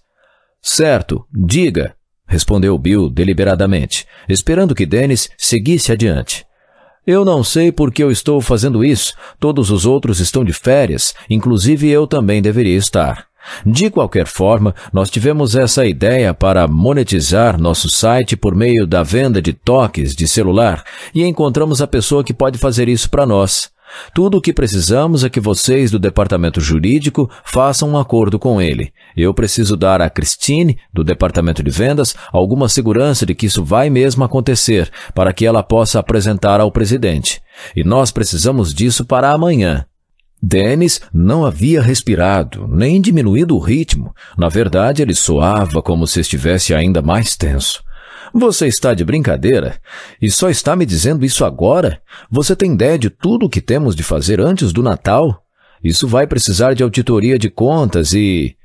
[0.63, 6.47] Certo, diga, respondeu Bill deliberadamente, esperando que Dennis seguisse adiante.
[7.05, 9.15] Eu não sei por que eu estou fazendo isso.
[9.41, 13.30] Todos os outros estão de férias, inclusive eu também deveria estar.
[13.65, 19.41] De qualquer forma, nós tivemos essa ideia para monetizar nosso site por meio da venda
[19.41, 23.71] de toques de celular e encontramos a pessoa que pode fazer isso para nós.
[24.15, 28.93] Tudo o que precisamos é que vocês do departamento jurídico façam um acordo com ele.
[29.17, 33.91] Eu preciso dar a Christine, do departamento de vendas, alguma segurança de que isso vai
[33.91, 37.43] mesmo acontecer, para que ela possa apresentar ao presidente.
[37.75, 39.85] E nós precisamos disso para amanhã.
[40.43, 44.15] Dennis não havia respirado, nem diminuído o ritmo.
[44.39, 47.83] Na verdade, ele soava como se estivesse ainda mais tenso.
[48.33, 49.79] Você está de brincadeira?
[50.23, 52.01] E só está me dizendo isso agora?
[52.31, 55.43] Você tem ideia de tudo o que temos de fazer antes do Natal?
[55.83, 58.57] Isso vai precisar de auditoria de contas e.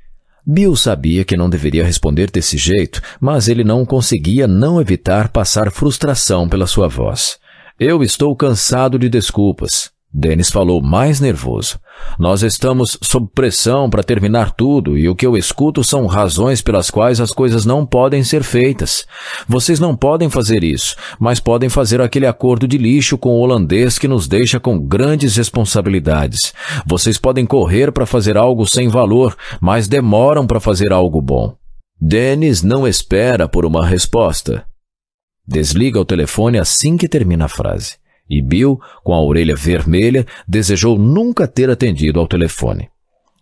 [0.48, 5.72] Bill sabia que não deveria responder desse jeito, mas ele não conseguia não evitar passar
[5.72, 7.36] frustração pela sua voz.
[7.80, 9.90] Eu estou cansado de desculpas.
[10.18, 11.78] Dennis falou mais nervoso.
[12.18, 16.90] Nós estamos sob pressão para terminar tudo e o que eu escuto são razões pelas
[16.90, 19.06] quais as coisas não podem ser feitas.
[19.46, 23.98] Vocês não podem fazer isso, mas podem fazer aquele acordo de lixo com o holandês
[23.98, 26.54] que nos deixa com grandes responsabilidades.
[26.86, 31.54] Vocês podem correr para fazer algo sem valor, mas demoram para fazer algo bom.
[32.00, 34.64] Dennis não espera por uma resposta.
[35.46, 37.96] Desliga o telefone assim que termina a frase.
[38.28, 42.88] E Bill, com a orelha vermelha, desejou nunca ter atendido ao telefone.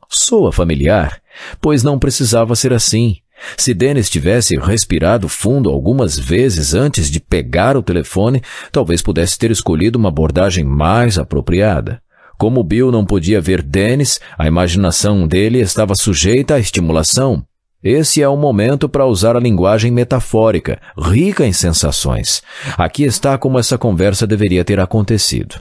[0.09, 1.21] Soa familiar,
[1.61, 3.17] pois não precisava ser assim.
[3.57, 9.51] Se Dennis tivesse respirado fundo algumas vezes antes de pegar o telefone, talvez pudesse ter
[9.51, 12.01] escolhido uma abordagem mais apropriada.
[12.39, 17.45] Como Bill não podia ver Dennis, a imaginação dele estava sujeita à estimulação.
[17.85, 22.43] Esse é o momento para usar a linguagem metafórica, rica em sensações.
[22.79, 25.57] Aqui está como essa conversa deveria ter acontecido.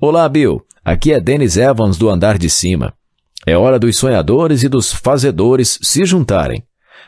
[0.00, 0.60] Olá, Bill.
[0.84, 2.92] Aqui é Dennis Evans do andar de cima.
[3.46, 6.64] É hora dos sonhadores e dos fazedores se juntarem.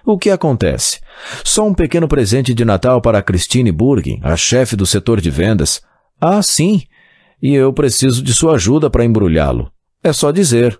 [0.06, 1.00] O que acontece?
[1.42, 5.82] Só um pequeno presente de Natal para Christine Burgin, a chefe do setor de vendas.
[6.20, 6.84] Ah, sim.
[7.42, 9.68] E eu preciso de sua ajuda para embrulhá-lo.
[10.00, 10.78] É só dizer.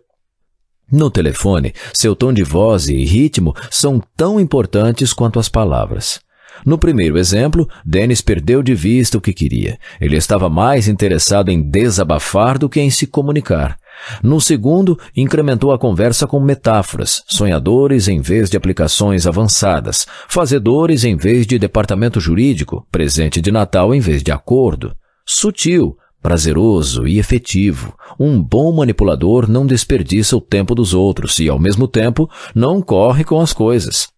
[0.91, 6.21] No telefone, seu tom de voz e ritmo são tão importantes quanto as palavras.
[6.65, 9.79] No primeiro exemplo, Dennis perdeu de vista o que queria.
[10.01, 13.77] Ele estava mais interessado em desabafar do que em se comunicar.
[14.23, 21.17] No segundo, incrementou a conversa com metáforas, sonhadores em vez de aplicações avançadas, fazedores em
[21.17, 24.95] vez de departamento jurídico, presente de Natal em vez de acordo.
[25.27, 27.95] Sutil, prazeroso e efetivo.
[28.19, 33.25] Um bom manipulador não desperdiça o tempo dos outros e, ao mesmo tempo, não corre
[33.25, 34.09] com as coisas.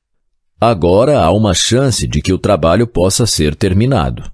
[0.61, 4.31] Agora há uma chance de que o trabalho possa ser terminado.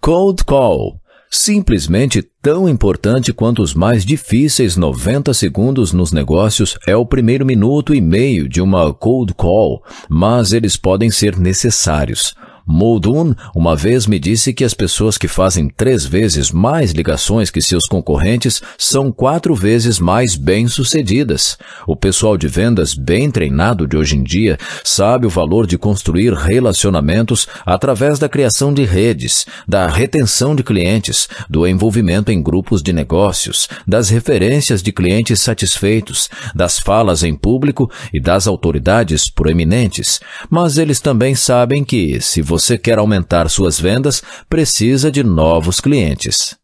[0.00, 1.00] Cold Call
[1.32, 7.94] Simplesmente tão importante quanto os mais difíceis 90 segundos nos negócios é o primeiro minuto
[7.94, 12.34] e meio de uma cold call, mas eles podem ser necessários.
[12.66, 17.60] Muldoon uma vez me disse que as pessoas que fazem três vezes mais ligações que
[17.60, 21.58] seus concorrentes são quatro vezes mais bem-sucedidas.
[21.86, 26.32] O pessoal de vendas bem treinado de hoje em dia sabe o valor de construir
[26.32, 32.92] relacionamentos através da criação de redes, da retenção de clientes, do envolvimento em grupos de
[32.92, 40.20] negócios, das referências de clientes satisfeitos, das falas em público e das autoridades proeminentes.
[40.48, 46.56] Mas eles também sabem que, se você quer aumentar suas vendas, precisa de novos clientes.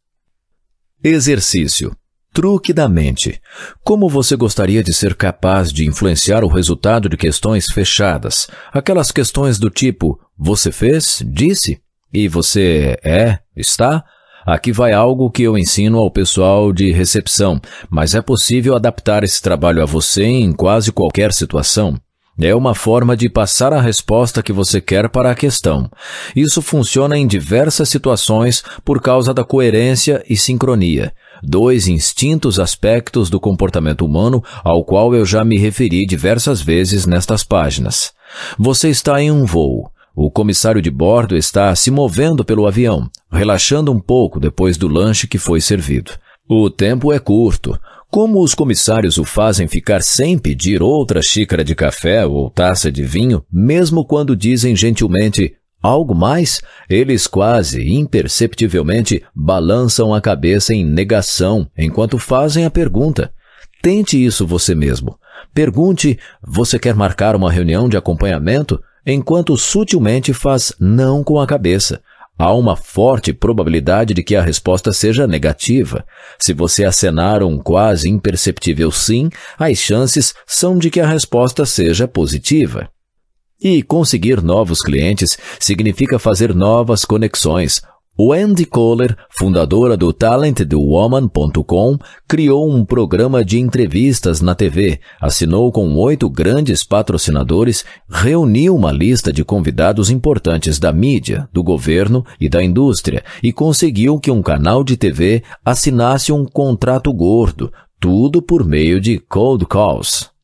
[1.03, 1.97] Exercício.
[2.35, 3.41] Truque da mente.
[3.85, 8.49] Como você gostaria de ser capaz de influenciar o resultado de questões fechadas?
[8.73, 11.23] Aquelas questões do tipo: você fez?
[11.25, 11.81] Disse?
[12.13, 13.39] E você é?
[13.57, 14.05] Está?
[14.45, 19.41] Aqui vai algo que eu ensino ao pessoal de recepção, mas é possível adaptar esse
[19.41, 21.97] trabalho a você em quase qualquer situação.
[22.39, 25.91] É uma forma de passar a resposta que você quer para a questão.
[26.35, 33.41] Isso funciona em diversas situações por causa da coerência e sincronia, dois instintos aspectos do
[33.41, 38.13] comportamento humano ao qual eu já me referi diversas vezes nestas páginas.
[38.59, 39.91] Você está em um voo.
[40.15, 45.27] O comissário de bordo está se movendo pelo avião, relaxando um pouco depois do lanche
[45.27, 46.13] que foi servido.
[46.49, 47.79] O tempo é curto.
[48.17, 53.03] Como os comissários o fazem ficar sem pedir outra xícara de café ou taça de
[53.03, 55.53] vinho, mesmo quando dizem gentilmente
[55.83, 63.31] algo mais, eles quase imperceptivelmente balançam a cabeça em negação enquanto fazem a pergunta.
[63.83, 65.19] Tente isso você mesmo.
[65.53, 68.81] Pergunte: você quer marcar uma reunião de acompanhamento?
[69.07, 72.01] Enquanto sutilmente faz não com a cabeça.
[72.39, 76.05] Há uma forte probabilidade de que a resposta seja negativa.
[76.39, 82.07] Se você acenar um quase imperceptível sim, as chances são de que a resposta seja
[82.07, 82.91] positiva.
[83.59, 87.81] E conseguir novos clientes significa fazer novas conexões,
[88.19, 96.31] Wendy Kohler, fundadora do TalentedWoman.com, criou um programa de entrevistas na TV, assinou com oito
[96.31, 103.23] grandes patrocinadores, reuniu uma lista de convidados importantes da mídia, do governo e da indústria
[103.43, 109.19] e conseguiu que um canal de TV assinasse um contrato gordo, tudo por meio de
[109.19, 110.36] cold calls.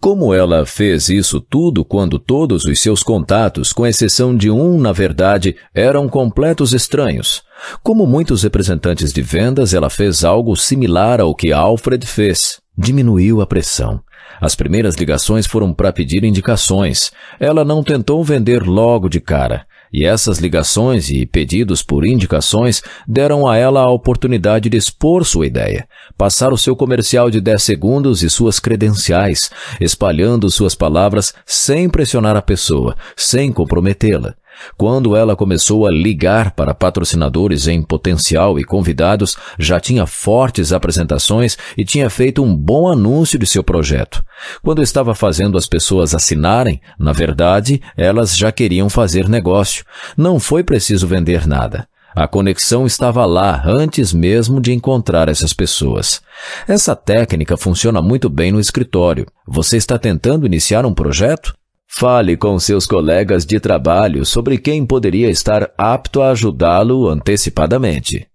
[0.00, 4.92] Como ela fez isso tudo quando todos os seus contatos, com exceção de um, na
[4.92, 7.42] verdade, eram completos estranhos?
[7.82, 12.60] Como muitos representantes de vendas, ela fez algo similar ao que Alfred fez.
[12.76, 14.00] Diminuiu a pressão.
[14.40, 17.10] As primeiras ligações foram para pedir indicações.
[17.40, 19.66] Ela não tentou vender logo de cara.
[19.92, 25.46] E essas ligações e pedidos por indicações deram a ela a oportunidade de expor sua
[25.46, 31.88] ideia, passar o seu comercial de 10 segundos e suas credenciais, espalhando suas palavras sem
[31.88, 34.34] pressionar a pessoa, sem comprometê-la.
[34.76, 41.56] Quando ela começou a ligar para patrocinadores em potencial e convidados, já tinha fortes apresentações
[41.76, 44.22] e tinha feito um bom anúncio de seu projeto.
[44.62, 49.84] Quando estava fazendo as pessoas assinarem, na verdade, elas já queriam fazer negócio.
[50.16, 51.86] Não foi preciso vender nada.
[52.14, 56.20] A conexão estava lá antes mesmo de encontrar essas pessoas.
[56.66, 59.26] Essa técnica funciona muito bem no escritório.
[59.46, 61.57] Você está tentando iniciar um projeto?
[61.90, 68.28] Fale com seus colegas de trabalho sobre quem poderia estar apto a ajudá-lo antecipadamente.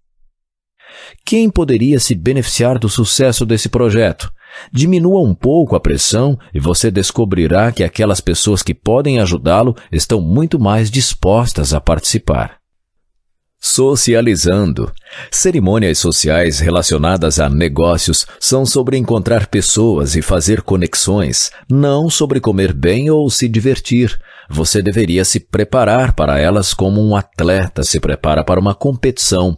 [1.24, 4.30] Quem poderia se beneficiar do sucesso desse projeto?
[4.72, 10.20] Diminua um pouco a pressão e você descobrirá que aquelas pessoas que podem ajudá-lo estão
[10.20, 12.63] muito mais dispostas a participar.
[13.66, 14.92] Socializando.
[15.30, 22.74] Cerimônias sociais relacionadas a negócios são sobre encontrar pessoas e fazer conexões, não sobre comer
[22.74, 24.20] bem ou se divertir.
[24.50, 29.56] Você deveria se preparar para elas como um atleta se prepara para uma competição.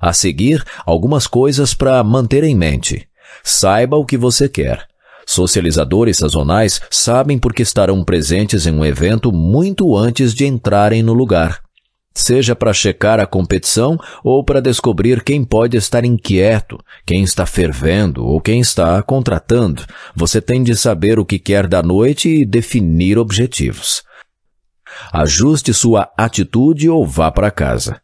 [0.00, 3.08] A seguir, algumas coisas para manter em mente.
[3.42, 4.86] Saiba o que você quer.
[5.26, 11.58] Socializadores sazonais sabem porque estarão presentes em um evento muito antes de entrarem no lugar
[12.20, 18.24] seja para checar a competição ou para descobrir quem pode estar inquieto, quem está fervendo
[18.24, 19.84] ou quem está contratando.
[20.14, 24.02] Você tem de saber o que quer da noite e definir objetivos.
[25.12, 28.00] Ajuste sua atitude ou vá para casa.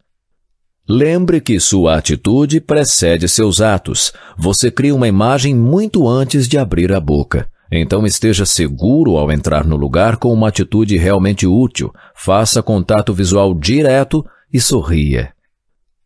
[0.88, 4.12] Lembre que sua atitude precede seus atos.
[4.36, 7.48] Você cria uma imagem muito antes de abrir a boca.
[7.70, 13.54] Então esteja seguro ao entrar no lugar com uma atitude realmente útil, faça contato visual
[13.54, 15.32] direto e sorria.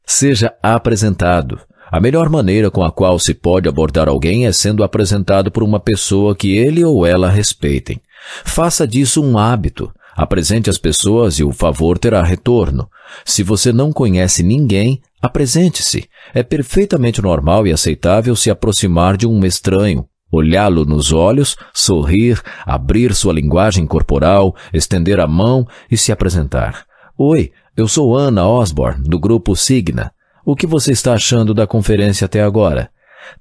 [0.07, 1.61] Seja apresentado.
[1.91, 5.81] A melhor maneira com a qual se pode abordar alguém é sendo apresentado por uma
[5.81, 8.01] pessoa que ele ou ela respeitem.
[8.45, 9.91] Faça disso um hábito.
[10.15, 12.89] Apresente as pessoas e o favor terá retorno.
[13.25, 16.09] Se você não conhece ninguém, apresente-se.
[16.35, 23.15] É perfeitamente normal e aceitável se aproximar de um estranho, olhá-lo nos olhos, sorrir, abrir
[23.15, 26.85] sua linguagem corporal, estender a mão e se apresentar.
[27.17, 30.13] Oi, eu sou Ana Osborne, do grupo Signa.
[30.45, 32.91] O que você está achando da conferência até agora?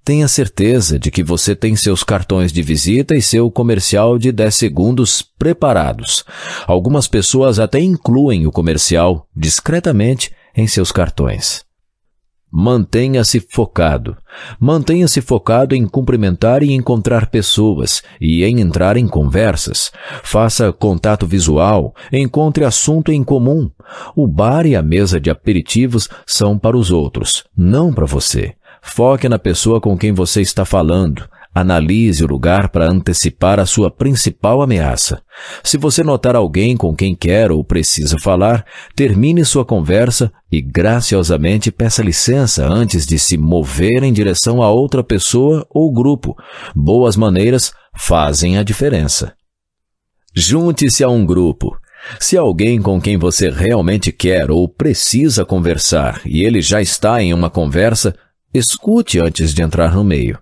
[0.04, 4.56] Tenha certeza de que você tem seus cartões de visita e seu comercial de 10
[4.56, 6.26] segundos preparados.
[6.66, 11.67] Algumas pessoas até incluem o comercial discretamente em seus cartões.
[12.52, 14.16] Mantenha-se focado.
[14.60, 19.92] Mantenha-se focado em cumprimentar e encontrar pessoas e em entrar em conversas.
[20.24, 23.70] Faça contato visual, encontre assunto em comum.
[24.16, 28.56] O bar e a mesa de aperitivos são para os outros, não para você.
[28.82, 31.28] Foque na pessoa com quem você está falando.
[31.60, 35.24] Analise o lugar para antecipar a sua principal ameaça.
[35.64, 38.64] Se você notar alguém com quem quer ou precisa falar,
[38.96, 45.04] termine sua conversa e graciosamente peça licença antes de se mover em direção a outra
[45.04, 46.36] pessoa ou grupo.
[46.76, 49.34] Boas maneiras fazem a diferença.
[50.36, 51.76] Junte-se a um grupo.
[52.20, 57.34] Se alguém com quem você realmente quer ou precisa conversar e ele já está em
[57.34, 58.16] uma conversa,
[58.54, 60.38] escute antes de entrar no meio.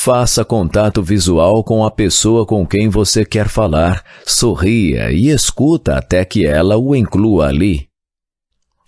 [0.00, 6.24] Faça contato visual com a pessoa com quem você quer falar, sorria e escuta até
[6.24, 7.88] que ela o inclua ali.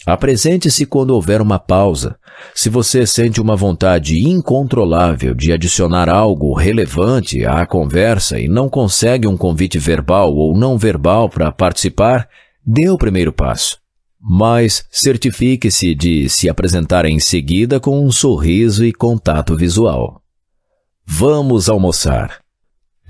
[0.07, 2.17] Apresente-se quando houver uma pausa.
[2.55, 9.27] Se você sente uma vontade incontrolável de adicionar algo relevante à conversa e não consegue
[9.27, 12.29] um convite verbal ou não verbal para participar,
[12.65, 13.79] dê o primeiro passo.
[14.21, 20.20] Mas certifique-se de se apresentar em seguida com um sorriso e contato visual.
[21.07, 22.41] Vamos almoçar.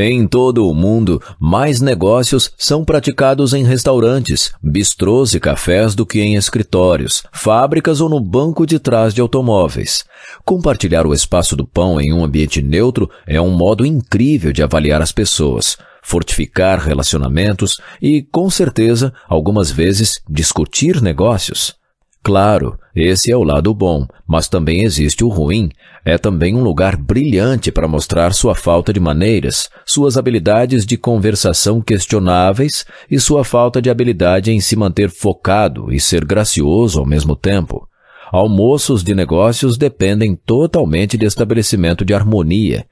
[0.02, 6.22] Em todo o mundo, mais negócios são praticados em restaurantes, bistrôs e cafés do que
[6.22, 10.04] em escritórios, fábricas ou no banco de trás de automóveis.
[10.42, 15.02] Compartilhar o espaço do pão em um ambiente neutro é um modo incrível de avaliar
[15.02, 21.79] as pessoas, fortificar relacionamentos e, com certeza, algumas vezes discutir negócios.
[22.22, 25.70] Claro, esse é o lado bom, mas também existe o ruim.
[26.04, 31.80] É também um lugar brilhante para mostrar sua falta de maneiras, suas habilidades de conversação
[31.80, 37.34] questionáveis e sua falta de habilidade em se manter focado e ser gracioso ao mesmo
[37.34, 37.88] tempo.
[38.30, 42.86] Almoços de negócios dependem totalmente de estabelecimento de harmonia.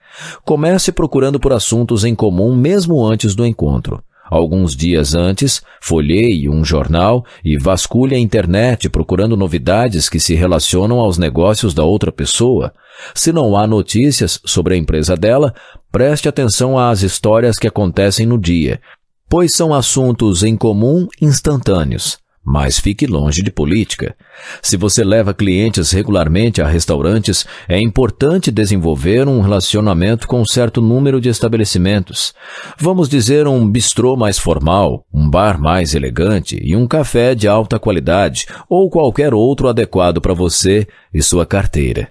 [0.44, 4.02] Comece procurando por assuntos em comum mesmo antes do encontro.
[4.30, 10.98] Alguns dias antes, folheie um jornal e vasculhe a internet procurando novidades que se relacionam
[10.98, 12.72] aos negócios da outra pessoa.
[13.14, 15.54] Se não há notícias sobre a empresa dela,
[15.90, 18.80] preste atenção às histórias que acontecem no dia,
[19.28, 22.18] pois são assuntos em comum instantâneos
[22.48, 24.16] mas fique longe de política.
[24.62, 30.80] Se você leva clientes regularmente a restaurantes, é importante desenvolver um relacionamento com um certo
[30.80, 32.32] número de estabelecimentos.
[32.78, 37.78] Vamos dizer um bistrô mais formal, um bar mais elegante e um café de alta
[37.78, 42.08] qualidade ou qualquer outro adequado para você e sua carteira.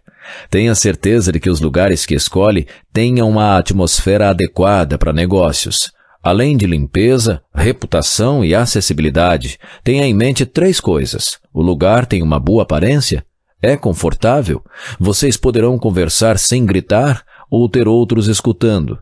[0.51, 5.96] Tenha certeza de que os lugares que escolhe tenham uma atmosfera adequada para negócios.
[6.29, 11.39] Além de limpeza, reputação e acessibilidade, tenha em mente três coisas.
[11.53, 13.25] O lugar tem uma boa aparência?
[13.61, 14.61] É confortável?
[14.99, 18.99] Vocês poderão conversar sem gritar ou ter outros escutando?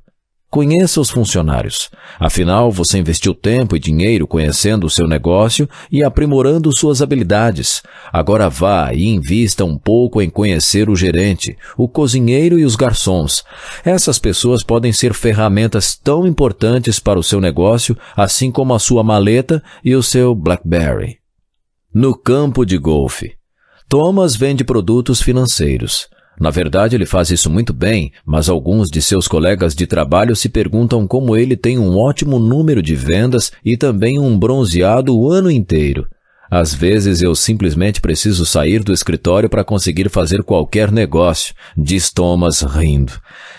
[0.55, 1.89] Conheça os funcionários.
[2.17, 7.83] Afinal, você investiu tempo e dinheiro conhecendo o seu negócio e aprimorando suas habilidades.
[8.09, 13.43] Agora vá e invista um pouco em conhecer o gerente, o cozinheiro e os garçons.
[13.83, 19.03] Essas pessoas podem ser ferramentas tão importantes para o seu negócio, assim como a sua
[19.03, 21.17] maleta e o seu BlackBerry.
[21.93, 23.33] No campo de golfe.
[23.89, 26.07] Thomas vende produtos financeiros.
[26.39, 30.49] Na verdade, ele faz isso muito bem, mas alguns de seus colegas de trabalho se
[30.49, 35.49] perguntam como ele tem um ótimo número de vendas e também um bronzeado o ano
[35.49, 36.07] inteiro.
[36.49, 42.61] Às vezes eu simplesmente preciso sair do escritório para conseguir fazer qualquer negócio, diz Thomas
[42.61, 43.13] rindo.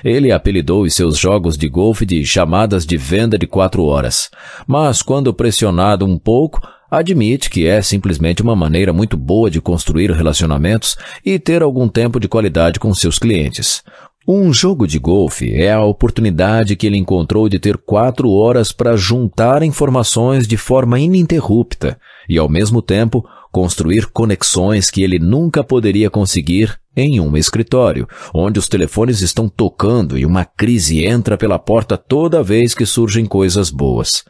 [0.04, 4.30] Ele apelidou os seus jogos de golfe de chamadas de venda de quatro horas.
[4.66, 6.60] Mas quando pressionado um pouco,
[6.96, 12.18] Admite que é simplesmente uma maneira muito boa de construir relacionamentos e ter algum tempo
[12.18, 13.82] de qualidade com seus clientes.
[14.26, 18.96] Um jogo de golfe é a oportunidade que ele encontrou de ter quatro horas para
[18.96, 26.08] juntar informações de forma ininterrupta e, ao mesmo tempo, construir conexões que ele nunca poderia
[26.08, 31.98] conseguir em um escritório, onde os telefones estão tocando e uma crise entra pela porta
[31.98, 34.24] toda vez que surgem coisas boas.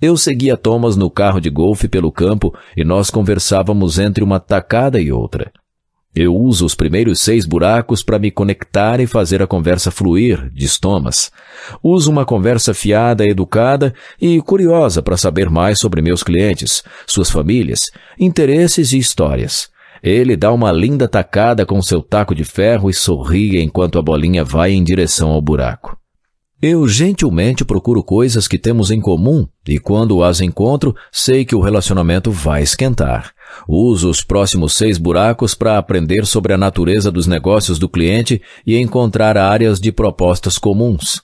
[0.00, 5.00] Eu seguia Thomas no carro de golfe pelo campo e nós conversávamos entre uma tacada
[5.00, 5.52] e outra.
[6.14, 10.78] Eu uso os primeiros seis buracos para me conectar e fazer a conversa fluir, diz
[10.78, 11.32] Thomas.
[11.82, 17.90] Uso uma conversa fiada, educada e curiosa para saber mais sobre meus clientes, suas famílias,
[18.16, 19.68] interesses e histórias.
[20.00, 24.44] Ele dá uma linda tacada com seu taco de ferro e sorri enquanto a bolinha
[24.44, 25.98] vai em direção ao buraco.
[26.62, 31.60] Eu gentilmente procuro coisas que temos em comum e quando as encontro, sei que o
[31.60, 33.32] relacionamento vai esquentar.
[33.68, 38.78] Uso os próximos seis buracos para aprender sobre a natureza dos negócios do cliente e
[38.78, 41.22] encontrar áreas de propostas comuns.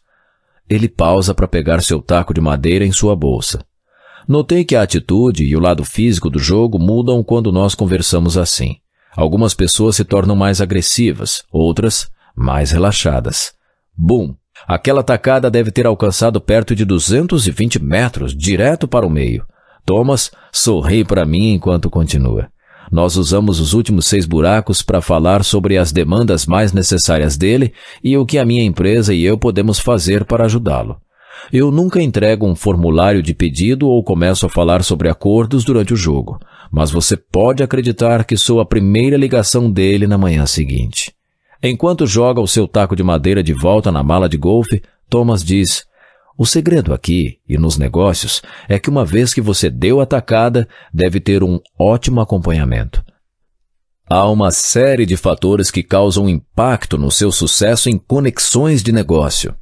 [0.69, 3.65] Ele pausa para pegar seu taco de madeira em sua bolsa.
[4.29, 8.77] Notei que a atitude e o lado físico do jogo mudam quando nós conversamos assim.
[9.17, 13.53] Algumas pessoas se tornam mais agressivas, outras mais relaxadas.
[13.97, 14.35] Bum!
[14.67, 19.45] Aquela tacada deve ter alcançado perto de 220 metros, direto para o meio.
[19.85, 22.49] Thomas sorri para mim enquanto continua.
[22.91, 28.17] Nós usamos os últimos seis buracos para falar sobre as demandas mais necessárias dele e
[28.17, 30.97] o que a minha empresa e eu podemos fazer para ajudá-lo.
[31.53, 35.97] Eu nunca entrego um formulário de pedido ou começo a falar sobre acordos durante o
[35.97, 36.39] jogo,
[36.71, 41.13] mas você pode acreditar que sou a primeira ligação dele na manhã seguinte.
[41.63, 45.85] Enquanto joga o seu taco de madeira de volta na mala de golfe, Thomas diz:
[46.39, 50.67] O segredo aqui e nos negócios é que uma vez que você deu a tacada,
[50.93, 53.05] deve ter um ótimo acompanhamento.
[54.09, 59.55] Há uma série de fatores que causam impacto no seu sucesso em conexões de negócio.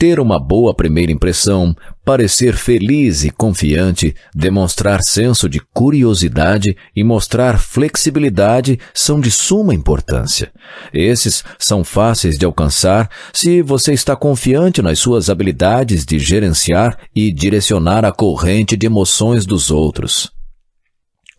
[0.00, 7.58] Ter uma boa primeira impressão, parecer feliz e confiante, demonstrar senso de curiosidade e mostrar
[7.58, 10.50] flexibilidade são de suma importância.
[10.90, 17.30] Esses são fáceis de alcançar se você está confiante nas suas habilidades de gerenciar e
[17.30, 20.39] direcionar a corrente de emoções dos outros.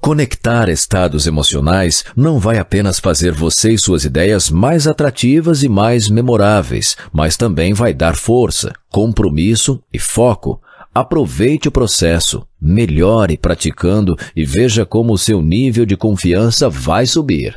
[0.02, 6.10] Conectar estados emocionais não vai apenas fazer você e suas ideias mais atrativas e mais
[6.10, 10.60] memoráveis, mas também vai dar força, compromisso e foco.
[10.92, 17.56] Aproveite o processo, melhore praticando e veja como o seu nível de confiança vai subir.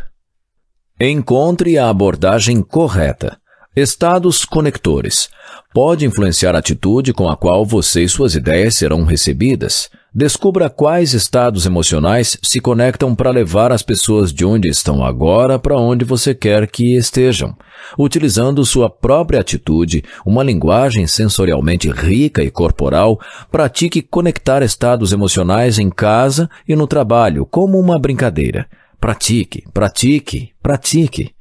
[1.01, 3.39] Encontre a abordagem correta.
[3.75, 5.31] Estados conectores.
[5.73, 9.89] Pode influenciar a atitude com a qual você e suas ideias serão recebidas.
[10.17, 15.77] Descubra quais estados emocionais se conectam para levar as pessoas de onde estão agora para
[15.77, 17.57] onde você quer que estejam.
[17.99, 23.19] Utilizando sua própria atitude, uma linguagem sensorialmente rica e corporal,
[23.51, 28.69] pratique conectar estados emocionais em casa e no trabalho como uma brincadeira.
[29.01, 31.34] Pratique, pratique, pratique.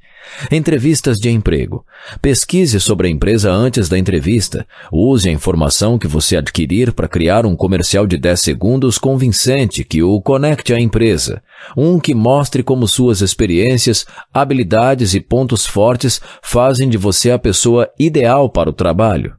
[0.50, 1.84] Entrevistas de emprego.
[2.20, 4.66] Pesquise sobre a empresa antes da entrevista.
[4.92, 10.02] Use a informação que você adquirir para criar um comercial de 10 segundos convincente que
[10.02, 11.42] o conecte à empresa.
[11.76, 17.90] Um que mostre como suas experiências, habilidades e pontos fortes fazem de você a pessoa
[17.98, 19.34] ideal para o trabalho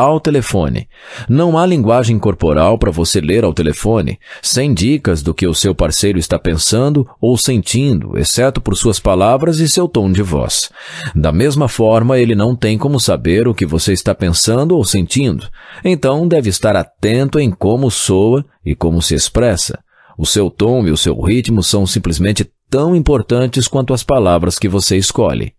[0.00, 0.88] ao telefone.
[1.28, 5.74] Não há linguagem corporal para você ler ao telefone, sem dicas do que o seu
[5.74, 10.70] parceiro está pensando ou sentindo, exceto por suas palavras e seu tom de voz.
[11.14, 15.48] Da mesma forma, ele não tem como saber o que você está pensando ou sentindo,
[15.84, 19.78] então deve estar atento em como soa e como se expressa.
[20.16, 24.68] O seu tom e o seu ritmo são simplesmente tão importantes quanto as palavras que
[24.68, 25.52] você escolhe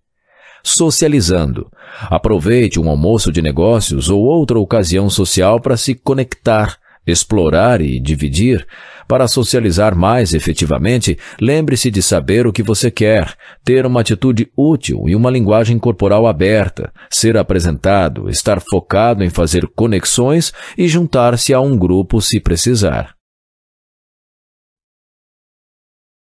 [0.64, 1.70] socializando.
[2.03, 8.68] Aproveite um almoço de negócios ou outra ocasião social para se conectar, explorar e dividir.
[9.07, 15.03] Para socializar mais efetivamente, lembre-se de saber o que você quer, ter uma atitude útil
[15.07, 21.59] e uma linguagem corporal aberta, ser apresentado, estar focado em fazer conexões e juntar-se a
[21.59, 23.16] um grupo se precisar.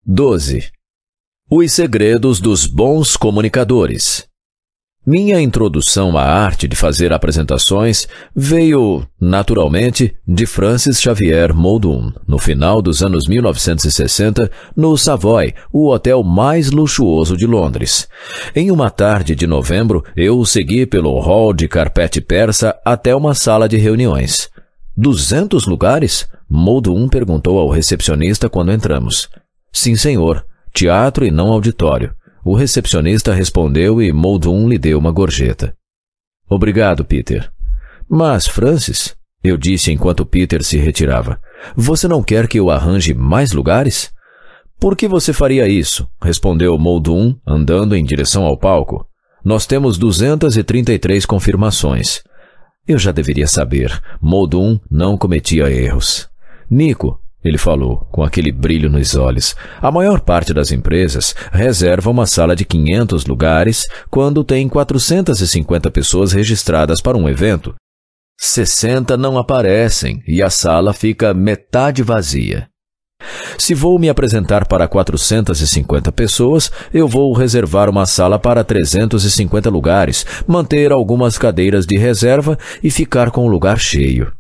[0.05, 0.69] 12.
[1.47, 4.25] Os segredos dos bons comunicadores.
[5.05, 12.81] Minha introdução à arte de fazer apresentações veio, naturalmente, de Francis Xavier Muldoon, no final
[12.81, 18.09] dos anos 1960, no Savoy, o hotel mais luxuoso de Londres.
[18.55, 23.35] Em uma tarde de novembro, eu o segui pelo hall de carpete persa até uma
[23.35, 24.49] sala de reuniões.
[24.97, 26.27] Duzentos lugares?
[26.49, 29.29] Muldoon perguntou ao recepcionista quando entramos.
[29.71, 30.43] Sim, senhor
[30.75, 32.13] teatro e não auditório.
[32.43, 35.73] O recepcionista respondeu e Muldoon lhe deu uma gorjeta.
[36.47, 37.49] Obrigado, Peter.
[38.07, 41.39] Mas, Francis, eu disse enquanto Peter se retirava,
[41.75, 44.13] você não quer que eu arranje mais lugares?
[44.79, 46.07] Por que você faria isso?
[46.21, 49.07] respondeu Muldoon, andando em direção ao palco.
[49.43, 52.21] Nós temos 233 confirmações.
[52.87, 53.99] Eu já deveria saber.
[54.21, 56.29] Muldoon não cometia erros.
[56.69, 57.19] Nico,
[57.49, 59.55] ele falou, com aquele brilho nos olhos.
[59.81, 66.31] A maior parte das empresas reserva uma sala de 500 lugares quando tem 450 pessoas
[66.31, 67.75] registradas para um evento.
[68.37, 72.67] 60 não aparecem e a sala fica metade vazia.
[73.57, 80.25] Se vou me apresentar para 450 pessoas, eu vou reservar uma sala para 350 lugares,
[80.45, 84.31] manter algumas cadeiras de reserva e ficar com o lugar cheio.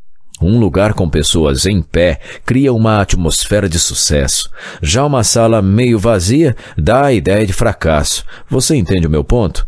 [0.45, 4.49] Um lugar com pessoas em pé cria uma atmosfera de sucesso.
[4.81, 8.23] Já uma sala meio vazia dá a ideia de fracasso.
[8.47, 9.65] Você entende o meu ponto?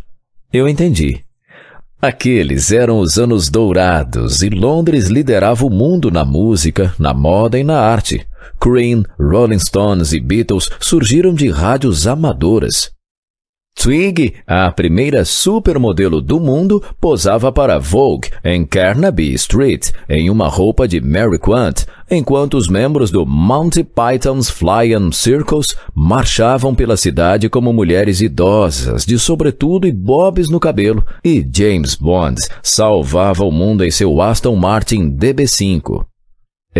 [0.52, 1.24] Eu entendi.
[2.00, 7.64] Aqueles eram os anos dourados e Londres liderava o mundo na música, na moda e
[7.64, 8.24] na arte.
[8.60, 12.92] Cream, Rolling Stones e Beatles surgiram de rádios amadoras.
[13.80, 20.88] Twig, a primeira supermodelo do mundo, posava para Vogue em Carnaby Street, em uma roupa
[20.88, 27.72] de Mary Quant, enquanto os membros do Monty Python's Flying Circus marchavam pela cidade como
[27.72, 33.92] mulheres idosas, de sobretudo e bobs no cabelo, e James Bond salvava o mundo em
[33.92, 36.04] seu Aston Martin DB5.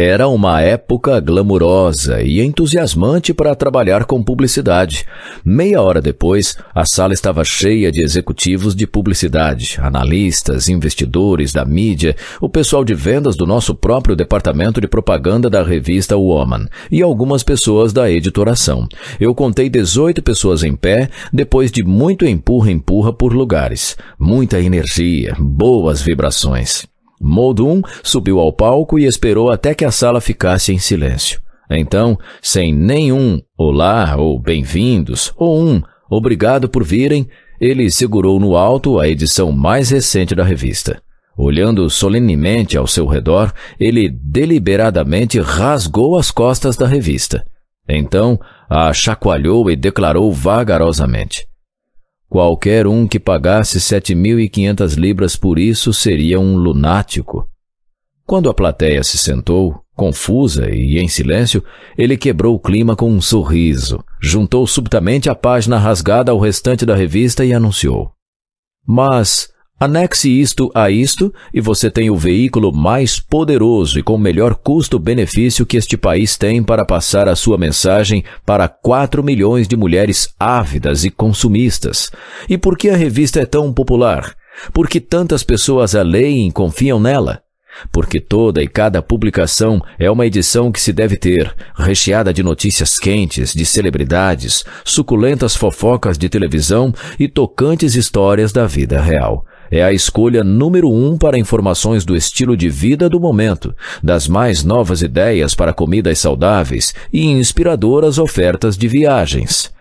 [0.01, 5.05] Era uma época glamurosa e entusiasmante para trabalhar com publicidade.
[5.45, 12.15] Meia hora depois, a sala estava cheia de executivos de publicidade, analistas, investidores da mídia,
[12.41, 17.43] o pessoal de vendas do nosso próprio departamento de propaganda da revista Woman e algumas
[17.43, 18.87] pessoas da editoração.
[19.19, 23.97] Eu contei 18 pessoas em pé depois de muito empurra-empurra por lugares.
[24.17, 26.87] Muita energia, boas vibrações.
[27.21, 31.41] Muldoon subiu ao palco e esperou até que a sala ficasse em silêncio.
[31.71, 37.29] Então, sem nenhum olá ou bem-vindos ou um obrigado por virem,
[37.61, 41.03] ele segurou no alto a edição mais recente da revista.
[41.37, 47.45] Olhando solenemente ao seu redor, ele deliberadamente rasgou as costas da revista.
[47.89, 48.39] Então,
[48.69, 51.48] a chacoalhou e declarou vagarosamente:
[52.29, 57.49] Qualquer um que pagasse 7.500 libras por isso seria um lunático.
[58.27, 61.65] Quando a plateia se sentou, confusa e em silêncio,
[61.97, 66.95] ele quebrou o clima com um sorriso, juntou subitamente a página rasgada ao restante da
[66.95, 68.13] revista e anunciou.
[68.87, 69.49] Mas
[69.81, 75.65] Anexe isto a isto e você tem o veículo mais poderoso e com melhor custo-benefício
[75.65, 81.05] que este país tem para passar a sua mensagem para 4 milhões de mulheres ávidas
[81.05, 82.11] e consumistas.
[82.49, 84.35] E por que a revista é tão popular?
[84.73, 87.41] Por que tantas pessoas a leem e confiam nela?
[87.93, 92.99] Porque toda e cada publicação é uma edição que se deve ter, recheada de notícias
[92.99, 99.93] quentes, de celebridades, suculentas fofocas de televisão e tocantes histórias da vida real é a
[99.93, 105.55] escolha número um para informações do estilo de vida do momento, das mais novas ideias
[105.55, 109.73] para comidas saudáveis e inspiradoras ofertas de viagens.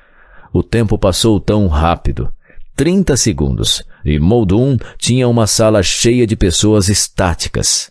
[0.53, 2.31] O tempo passou tão rápido.
[2.75, 7.89] 30 segundos, e Muldoon tinha uma sala cheia de pessoas estáticas.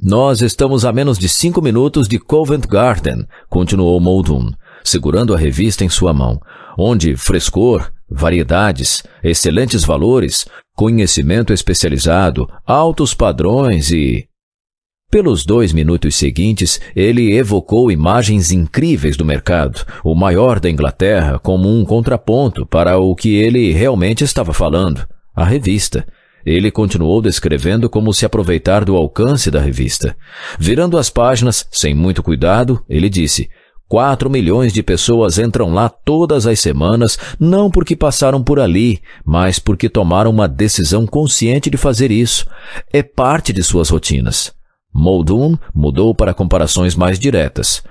[0.00, 4.52] Nós estamos a menos de cinco minutos de Covent Garden, continuou Muldoon,
[4.82, 6.40] segurando a revista em sua mão,
[6.76, 14.26] onde frescor, variedades, excelentes valores, conhecimento especializado, altos padrões e.
[15.10, 21.68] Pelos dois minutos seguintes, ele evocou imagens incríveis do mercado, o maior da Inglaterra, como
[21.68, 25.06] um contraponto para o que ele realmente estava falando,
[25.36, 26.06] a revista.
[26.44, 30.16] Ele continuou descrevendo como se aproveitar do alcance da revista.
[30.58, 33.48] Virando as páginas, sem muito cuidado, ele disse:
[33.92, 39.58] Quatro milhões de pessoas entram lá todas as semanas, não porque passaram por ali, mas
[39.58, 42.46] porque tomaram uma decisão consciente de fazer isso.
[42.90, 44.50] É parte de suas rotinas.
[44.94, 47.82] Muldoon mudou para comparações mais diretas.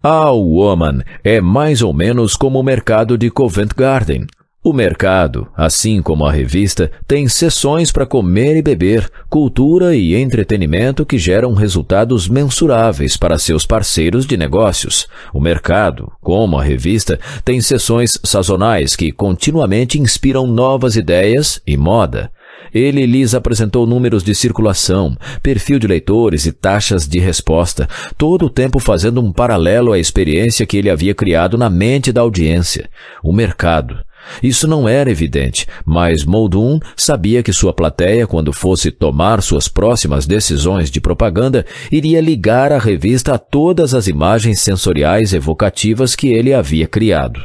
[0.00, 4.28] A Woman é mais ou menos como o mercado de Covent Garden.
[4.68, 11.06] O mercado, assim como a revista, tem sessões para comer e beber, cultura e entretenimento
[11.06, 15.08] que geram resultados mensuráveis para seus parceiros de negócios.
[15.32, 22.30] O mercado, como a revista, tem sessões sazonais que continuamente inspiram novas ideias e moda.
[22.74, 27.88] Ele lhes apresentou números de circulação, perfil de leitores e taxas de resposta,
[28.18, 32.20] todo o tempo fazendo um paralelo à experiência que ele havia criado na mente da
[32.20, 32.90] audiência.
[33.22, 34.06] O mercado,
[34.42, 40.26] isso não era evidente, mas Muldoon sabia que sua plateia, quando fosse tomar suas próximas
[40.26, 46.52] decisões de propaganda, iria ligar a revista a todas as imagens sensoriais evocativas que ele
[46.52, 47.40] havia criado.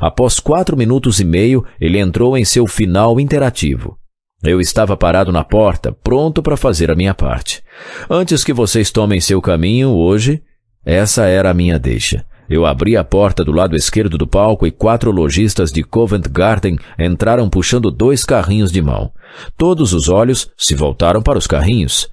[0.00, 3.96] Após quatro minutos e meio, ele entrou em seu final interativo.
[4.42, 7.62] Eu estava parado na porta, pronto para fazer a minha parte.
[8.08, 10.42] Antes que vocês tomem seu caminho hoje,
[10.84, 12.24] essa era a minha deixa.
[12.48, 16.78] Eu abri a porta do lado esquerdo do palco e quatro lojistas de Covent Garden
[16.98, 19.10] entraram puxando dois carrinhos de mão.
[19.56, 22.08] Todos os olhos se voltaram para os carrinhos.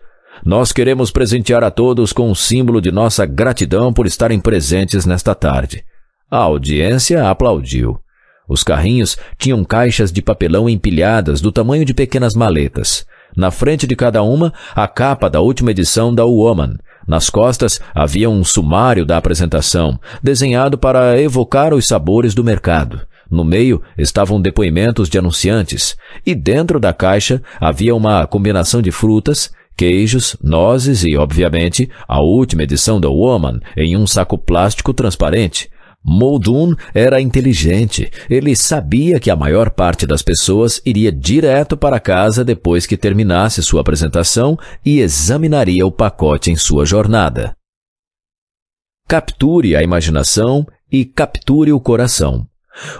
[0.45, 5.35] Nós queremos presentear a todos com um símbolo de nossa gratidão por estarem presentes nesta
[5.35, 5.83] tarde.
[6.29, 7.99] A audiência aplaudiu.
[8.47, 13.05] Os carrinhos tinham caixas de papelão empilhadas do tamanho de pequenas maletas.
[13.35, 16.75] Na frente de cada uma, a capa da última edição da Woman,
[17.11, 23.01] nas costas havia um sumário da apresentação, desenhado para evocar os sabores do mercado.
[23.29, 29.51] No meio estavam depoimentos de anunciantes, e dentro da caixa havia uma combinação de frutas,
[29.75, 35.69] queijos, nozes e, obviamente, a última edição da Woman em um saco plástico transparente.
[36.03, 38.09] Muldoon era inteligente.
[38.29, 43.61] Ele sabia que a maior parte das pessoas iria direto para casa depois que terminasse
[43.61, 47.55] sua apresentação e examinaria o pacote em sua jornada.
[49.07, 52.47] Capture a imaginação e capture o coração.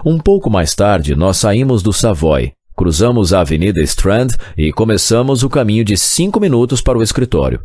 [0.04, 5.48] Um pouco mais tarde, nós saímos do Savoy, cruzamos a Avenida Strand e começamos o
[5.48, 7.64] caminho de cinco minutos para o escritório.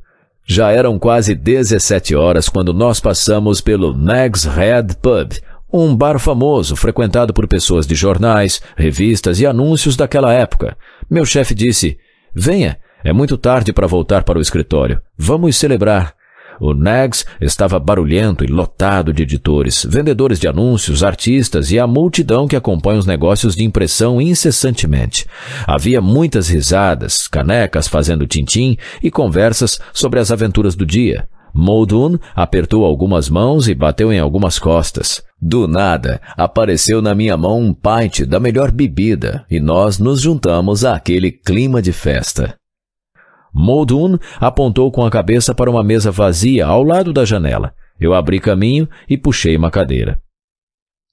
[0.50, 5.34] Já eram quase 17 horas quando nós passamos pelo Nag's Head Pub,
[5.72, 10.78] um bar famoso frequentado por pessoas de jornais, revistas e anúncios daquela época.
[11.10, 11.98] Meu chefe disse:
[12.34, 15.02] Venha, é muito tarde para voltar para o escritório.
[15.18, 16.17] Vamos celebrar.
[16.60, 22.48] O Nags estava barulhento e lotado de editores, vendedores de anúncios, artistas e a multidão
[22.48, 25.26] que acompanha os negócios de impressão incessantemente.
[25.66, 31.28] Havia muitas risadas, canecas fazendo tintim e conversas sobre as aventuras do dia.
[31.54, 35.24] Muldoon apertou algumas mãos e bateu em algumas costas.
[35.42, 40.86] Do nada, apareceu na minha mão um pint da melhor bebida e nós nos juntamos
[40.86, 42.56] àquele clima de festa.
[43.58, 47.74] Muldoon apontou com a cabeça para uma mesa vazia ao lado da janela.
[48.00, 50.20] Eu abri caminho e puxei uma cadeira.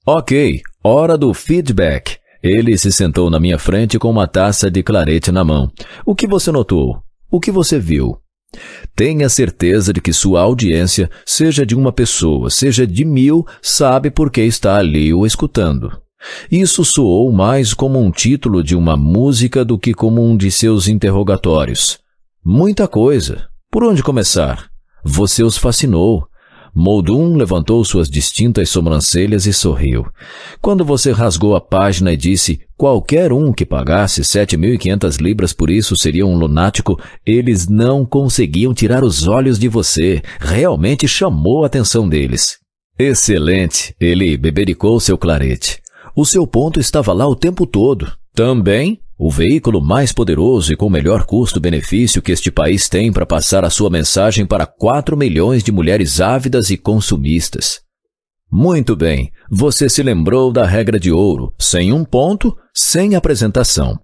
[0.07, 2.19] Ok, hora do feedback.
[2.43, 5.73] Ele se sentou na minha frente com uma taça de clarete na mão.
[6.05, 7.03] O que você notou?
[7.31, 8.19] O que você viu?
[8.95, 14.31] Tenha certeza de que sua audiência, seja de uma pessoa, seja de mil, sabe por
[14.31, 15.91] que está ali o escutando.
[16.51, 20.87] Isso soou mais como um título de uma música do que como um de seus
[20.87, 22.04] interrogatórios.
[22.47, 23.49] Muita coisa.
[23.71, 24.69] Por onde começar?
[25.03, 26.27] Você os fascinou.
[26.75, 30.05] Moldum levantou suas distintas sobrancelhas e sorriu.
[30.61, 35.97] Quando você rasgou a página e disse qualquer um que pagasse 7.500 libras por isso
[35.97, 40.21] seria um lunático, eles não conseguiam tirar os olhos de você.
[40.39, 42.59] Realmente chamou a atenção deles.
[42.99, 43.97] Excelente!
[43.99, 45.81] Ele bebericou seu clarete.
[46.15, 48.13] O seu ponto estava lá o tempo todo.
[48.35, 53.65] Também o veículo mais poderoso e com melhor custo-benefício que este país tem para passar
[53.65, 57.84] a sua mensagem para 4 milhões de mulheres ávidas e consumistas.
[58.57, 63.99] Muito bem, você se lembrou da regra de ouro: sem um ponto, sem apresentação.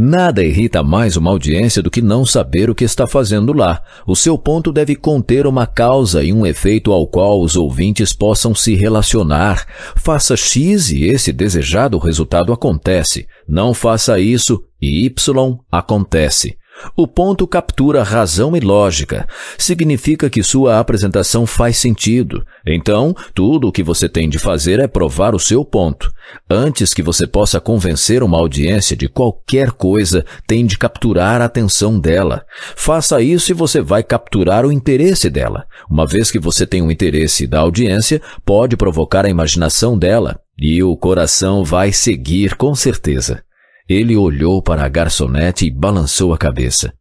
[0.00, 3.82] Nada irrita mais uma audiência do que não saber o que está fazendo lá.
[4.06, 8.54] O seu ponto deve conter uma causa e um efeito ao qual os ouvintes possam
[8.54, 9.66] se relacionar.
[9.96, 13.26] Faça X e esse desejado resultado acontece.
[13.48, 16.56] Não faça isso e Y acontece.
[16.96, 19.26] O ponto captura razão e lógica.
[19.58, 22.44] Significa que sua apresentação faz sentido.
[22.66, 26.10] Então, tudo o que você tem de fazer é provar o seu ponto.
[26.50, 31.98] Antes que você possa convencer uma audiência de qualquer coisa, tem de capturar a atenção
[31.98, 32.44] dela.
[32.74, 35.66] Faça isso e você vai capturar o interesse dela.
[35.90, 40.40] Uma vez que você tem o interesse da audiência, pode provocar a imaginação dela.
[40.58, 43.45] E o coração vai seguir com certeza.
[43.88, 46.92] Ele olhou para a garçonete e balançou a cabeça.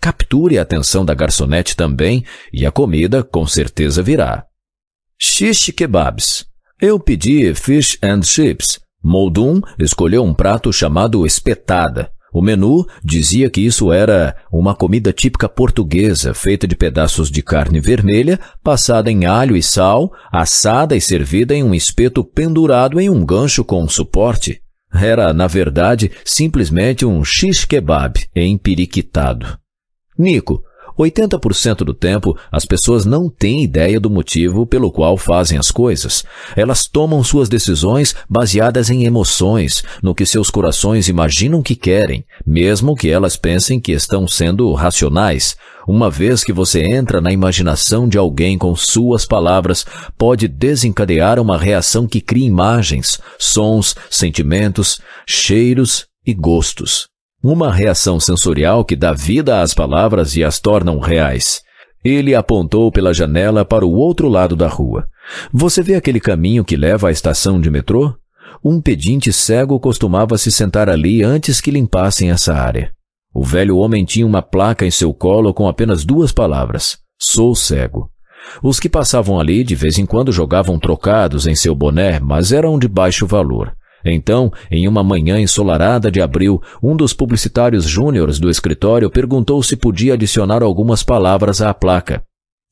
[0.00, 4.44] Capture a atenção da garçonete também e a comida com certeza virá.
[5.18, 6.46] Shish kebabs.
[6.80, 8.80] Eu pedi fish and chips.
[9.02, 12.10] Moldum escolheu um prato chamado espetada.
[12.32, 17.80] O menu dizia que isso era uma comida típica portuguesa, feita de pedaços de carne
[17.80, 23.26] vermelha, passada em alho e sal, assada e servida em um espeto pendurado em um
[23.26, 24.59] gancho com um suporte.
[24.92, 29.58] Era, na verdade, simplesmente um shish-kebab empiriquitado.
[30.18, 30.62] Nico,
[31.00, 36.24] 80% do tempo, as pessoas não têm ideia do motivo pelo qual fazem as coisas.
[36.54, 42.94] Elas tomam suas decisões baseadas em emoções, no que seus corações imaginam que querem, mesmo
[42.94, 45.56] que elas pensem que estão sendo racionais.
[45.88, 49.84] Uma vez que você entra na imaginação de alguém com suas palavras,
[50.16, 57.09] pode desencadear uma reação que cria imagens, sons, sentimentos, cheiros e gostos.
[57.42, 61.62] Uma reação sensorial que dá vida às palavras e as tornam reais.
[62.04, 65.06] Ele apontou pela janela para o outro lado da rua.
[65.50, 68.14] Você vê aquele caminho que leva à estação de metrô?
[68.62, 72.92] Um pedinte cego costumava se sentar ali antes que limpassem essa área.
[73.32, 78.10] O velho homem tinha uma placa em seu colo com apenas duas palavras: Sou cego.
[78.62, 82.78] Os que passavam ali de vez em quando jogavam trocados em seu boné, mas eram
[82.78, 83.72] de baixo valor.
[84.04, 89.76] Então, em uma manhã ensolarada de abril, um dos publicitários júniores do escritório perguntou se
[89.76, 92.22] podia adicionar algumas palavras à placa.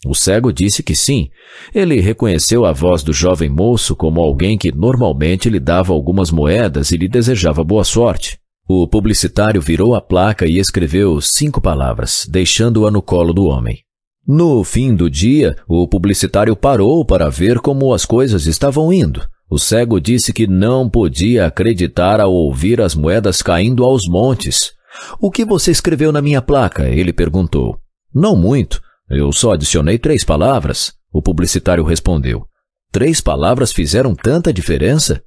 [0.07, 1.29] O cego disse que sim.
[1.75, 6.93] Ele reconheceu a voz do jovem moço como alguém que normalmente lhe dava algumas moedas
[6.93, 8.39] e lhe desejava boa sorte.
[8.69, 13.79] O publicitário virou a placa e escreveu cinco palavras, deixando-a no colo do homem.
[14.27, 19.27] No fim do dia, o publicitário parou para ver como as coisas estavam indo.
[19.51, 24.73] O cego disse que não podia acreditar ao ouvir as moedas caindo aos montes.
[25.21, 26.89] O que você escreveu na minha placa?
[26.89, 27.79] Ele perguntou.
[28.15, 28.81] Não muito.
[29.09, 30.93] Eu só adicionei três palavras.
[31.13, 32.45] O publicitário respondeu.
[32.93, 35.23] Três palavras fizeram tanta diferença?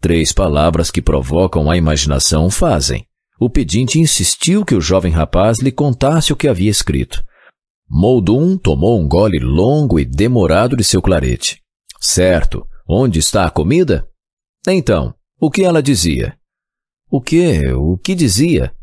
[0.00, 3.04] Três palavras que provocam a imaginação fazem.
[3.40, 7.22] O pedinte insistiu que o jovem rapaz lhe contasse o que havia escrito.
[7.88, 11.60] Moldum tomou um gole longo e demorado de seu clarete.
[12.00, 12.64] Certo.
[12.86, 14.06] Onde está a comida?
[14.68, 16.36] Então, o que ela dizia?
[17.10, 17.66] O que?
[17.72, 18.74] O que dizia?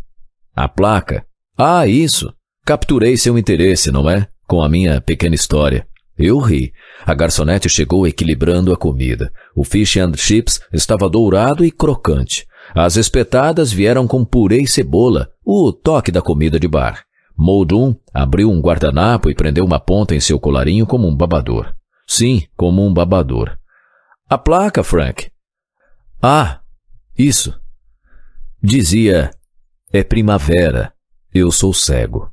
[0.56, 1.24] A placa.
[1.56, 2.34] Ah, isso.
[2.66, 4.28] Capturei seu interesse, não é?
[4.47, 5.88] Com a minha pequena história.
[6.18, 6.74] Eu ri.
[7.06, 9.32] A garçonete chegou equilibrando a comida.
[9.56, 12.47] O fish and chips estava dourado e crocante.
[12.74, 17.04] As espetadas vieram com purê e cebola, o toque da comida de bar.
[17.38, 21.74] Moldum abriu um guardanapo e prendeu uma ponta em seu colarinho como um babador.
[22.08, 23.61] Sim, como um babador.
[24.32, 25.30] A placa, Frank.
[26.22, 26.62] Ah,
[27.18, 27.54] isso.
[28.64, 29.30] Dizia:
[29.92, 30.94] É primavera.
[31.34, 32.32] Eu sou cego.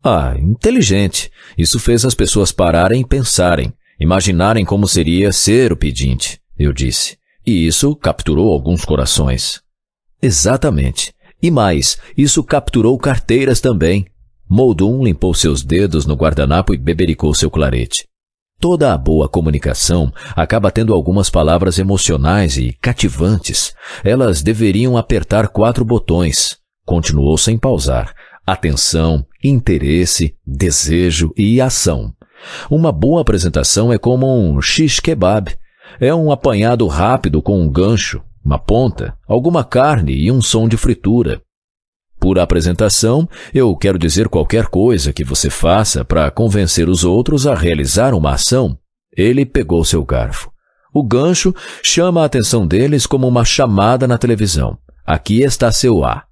[0.00, 1.28] Ah, inteligente.
[1.58, 7.18] Isso fez as pessoas pararem e pensarem, imaginarem como seria ser o pedinte, eu disse.
[7.44, 9.60] E isso capturou alguns corações.
[10.22, 11.12] Exatamente.
[11.42, 14.06] E mais, isso capturou carteiras também.
[14.48, 18.08] Moldum limpou seus dedos no guardanapo e bebericou seu clarete.
[18.60, 23.74] Toda a boa comunicação acaba tendo algumas palavras emocionais e cativantes.
[24.04, 26.58] Elas deveriam apertar quatro botões.
[26.84, 28.14] Continuou sem pausar.
[28.46, 32.12] Atenção, interesse, desejo e ação.
[32.70, 35.56] Uma boa apresentação é como um shish kebab.
[35.98, 40.76] É um apanhado rápido com um gancho, uma ponta, alguma carne e um som de
[40.76, 41.40] fritura.
[42.20, 47.54] Por apresentação, eu quero dizer qualquer coisa que você faça para convencer os outros a
[47.54, 48.78] realizar uma ação.
[49.16, 50.50] Ele pegou seu garfo.
[50.92, 54.76] O gancho chama a atenção deles como uma chamada na televisão.
[55.06, 56.24] Aqui está seu A.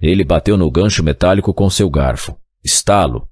[0.00, 2.36] Ele bateu no gancho metálico com seu garfo.
[2.62, 3.28] Estalo.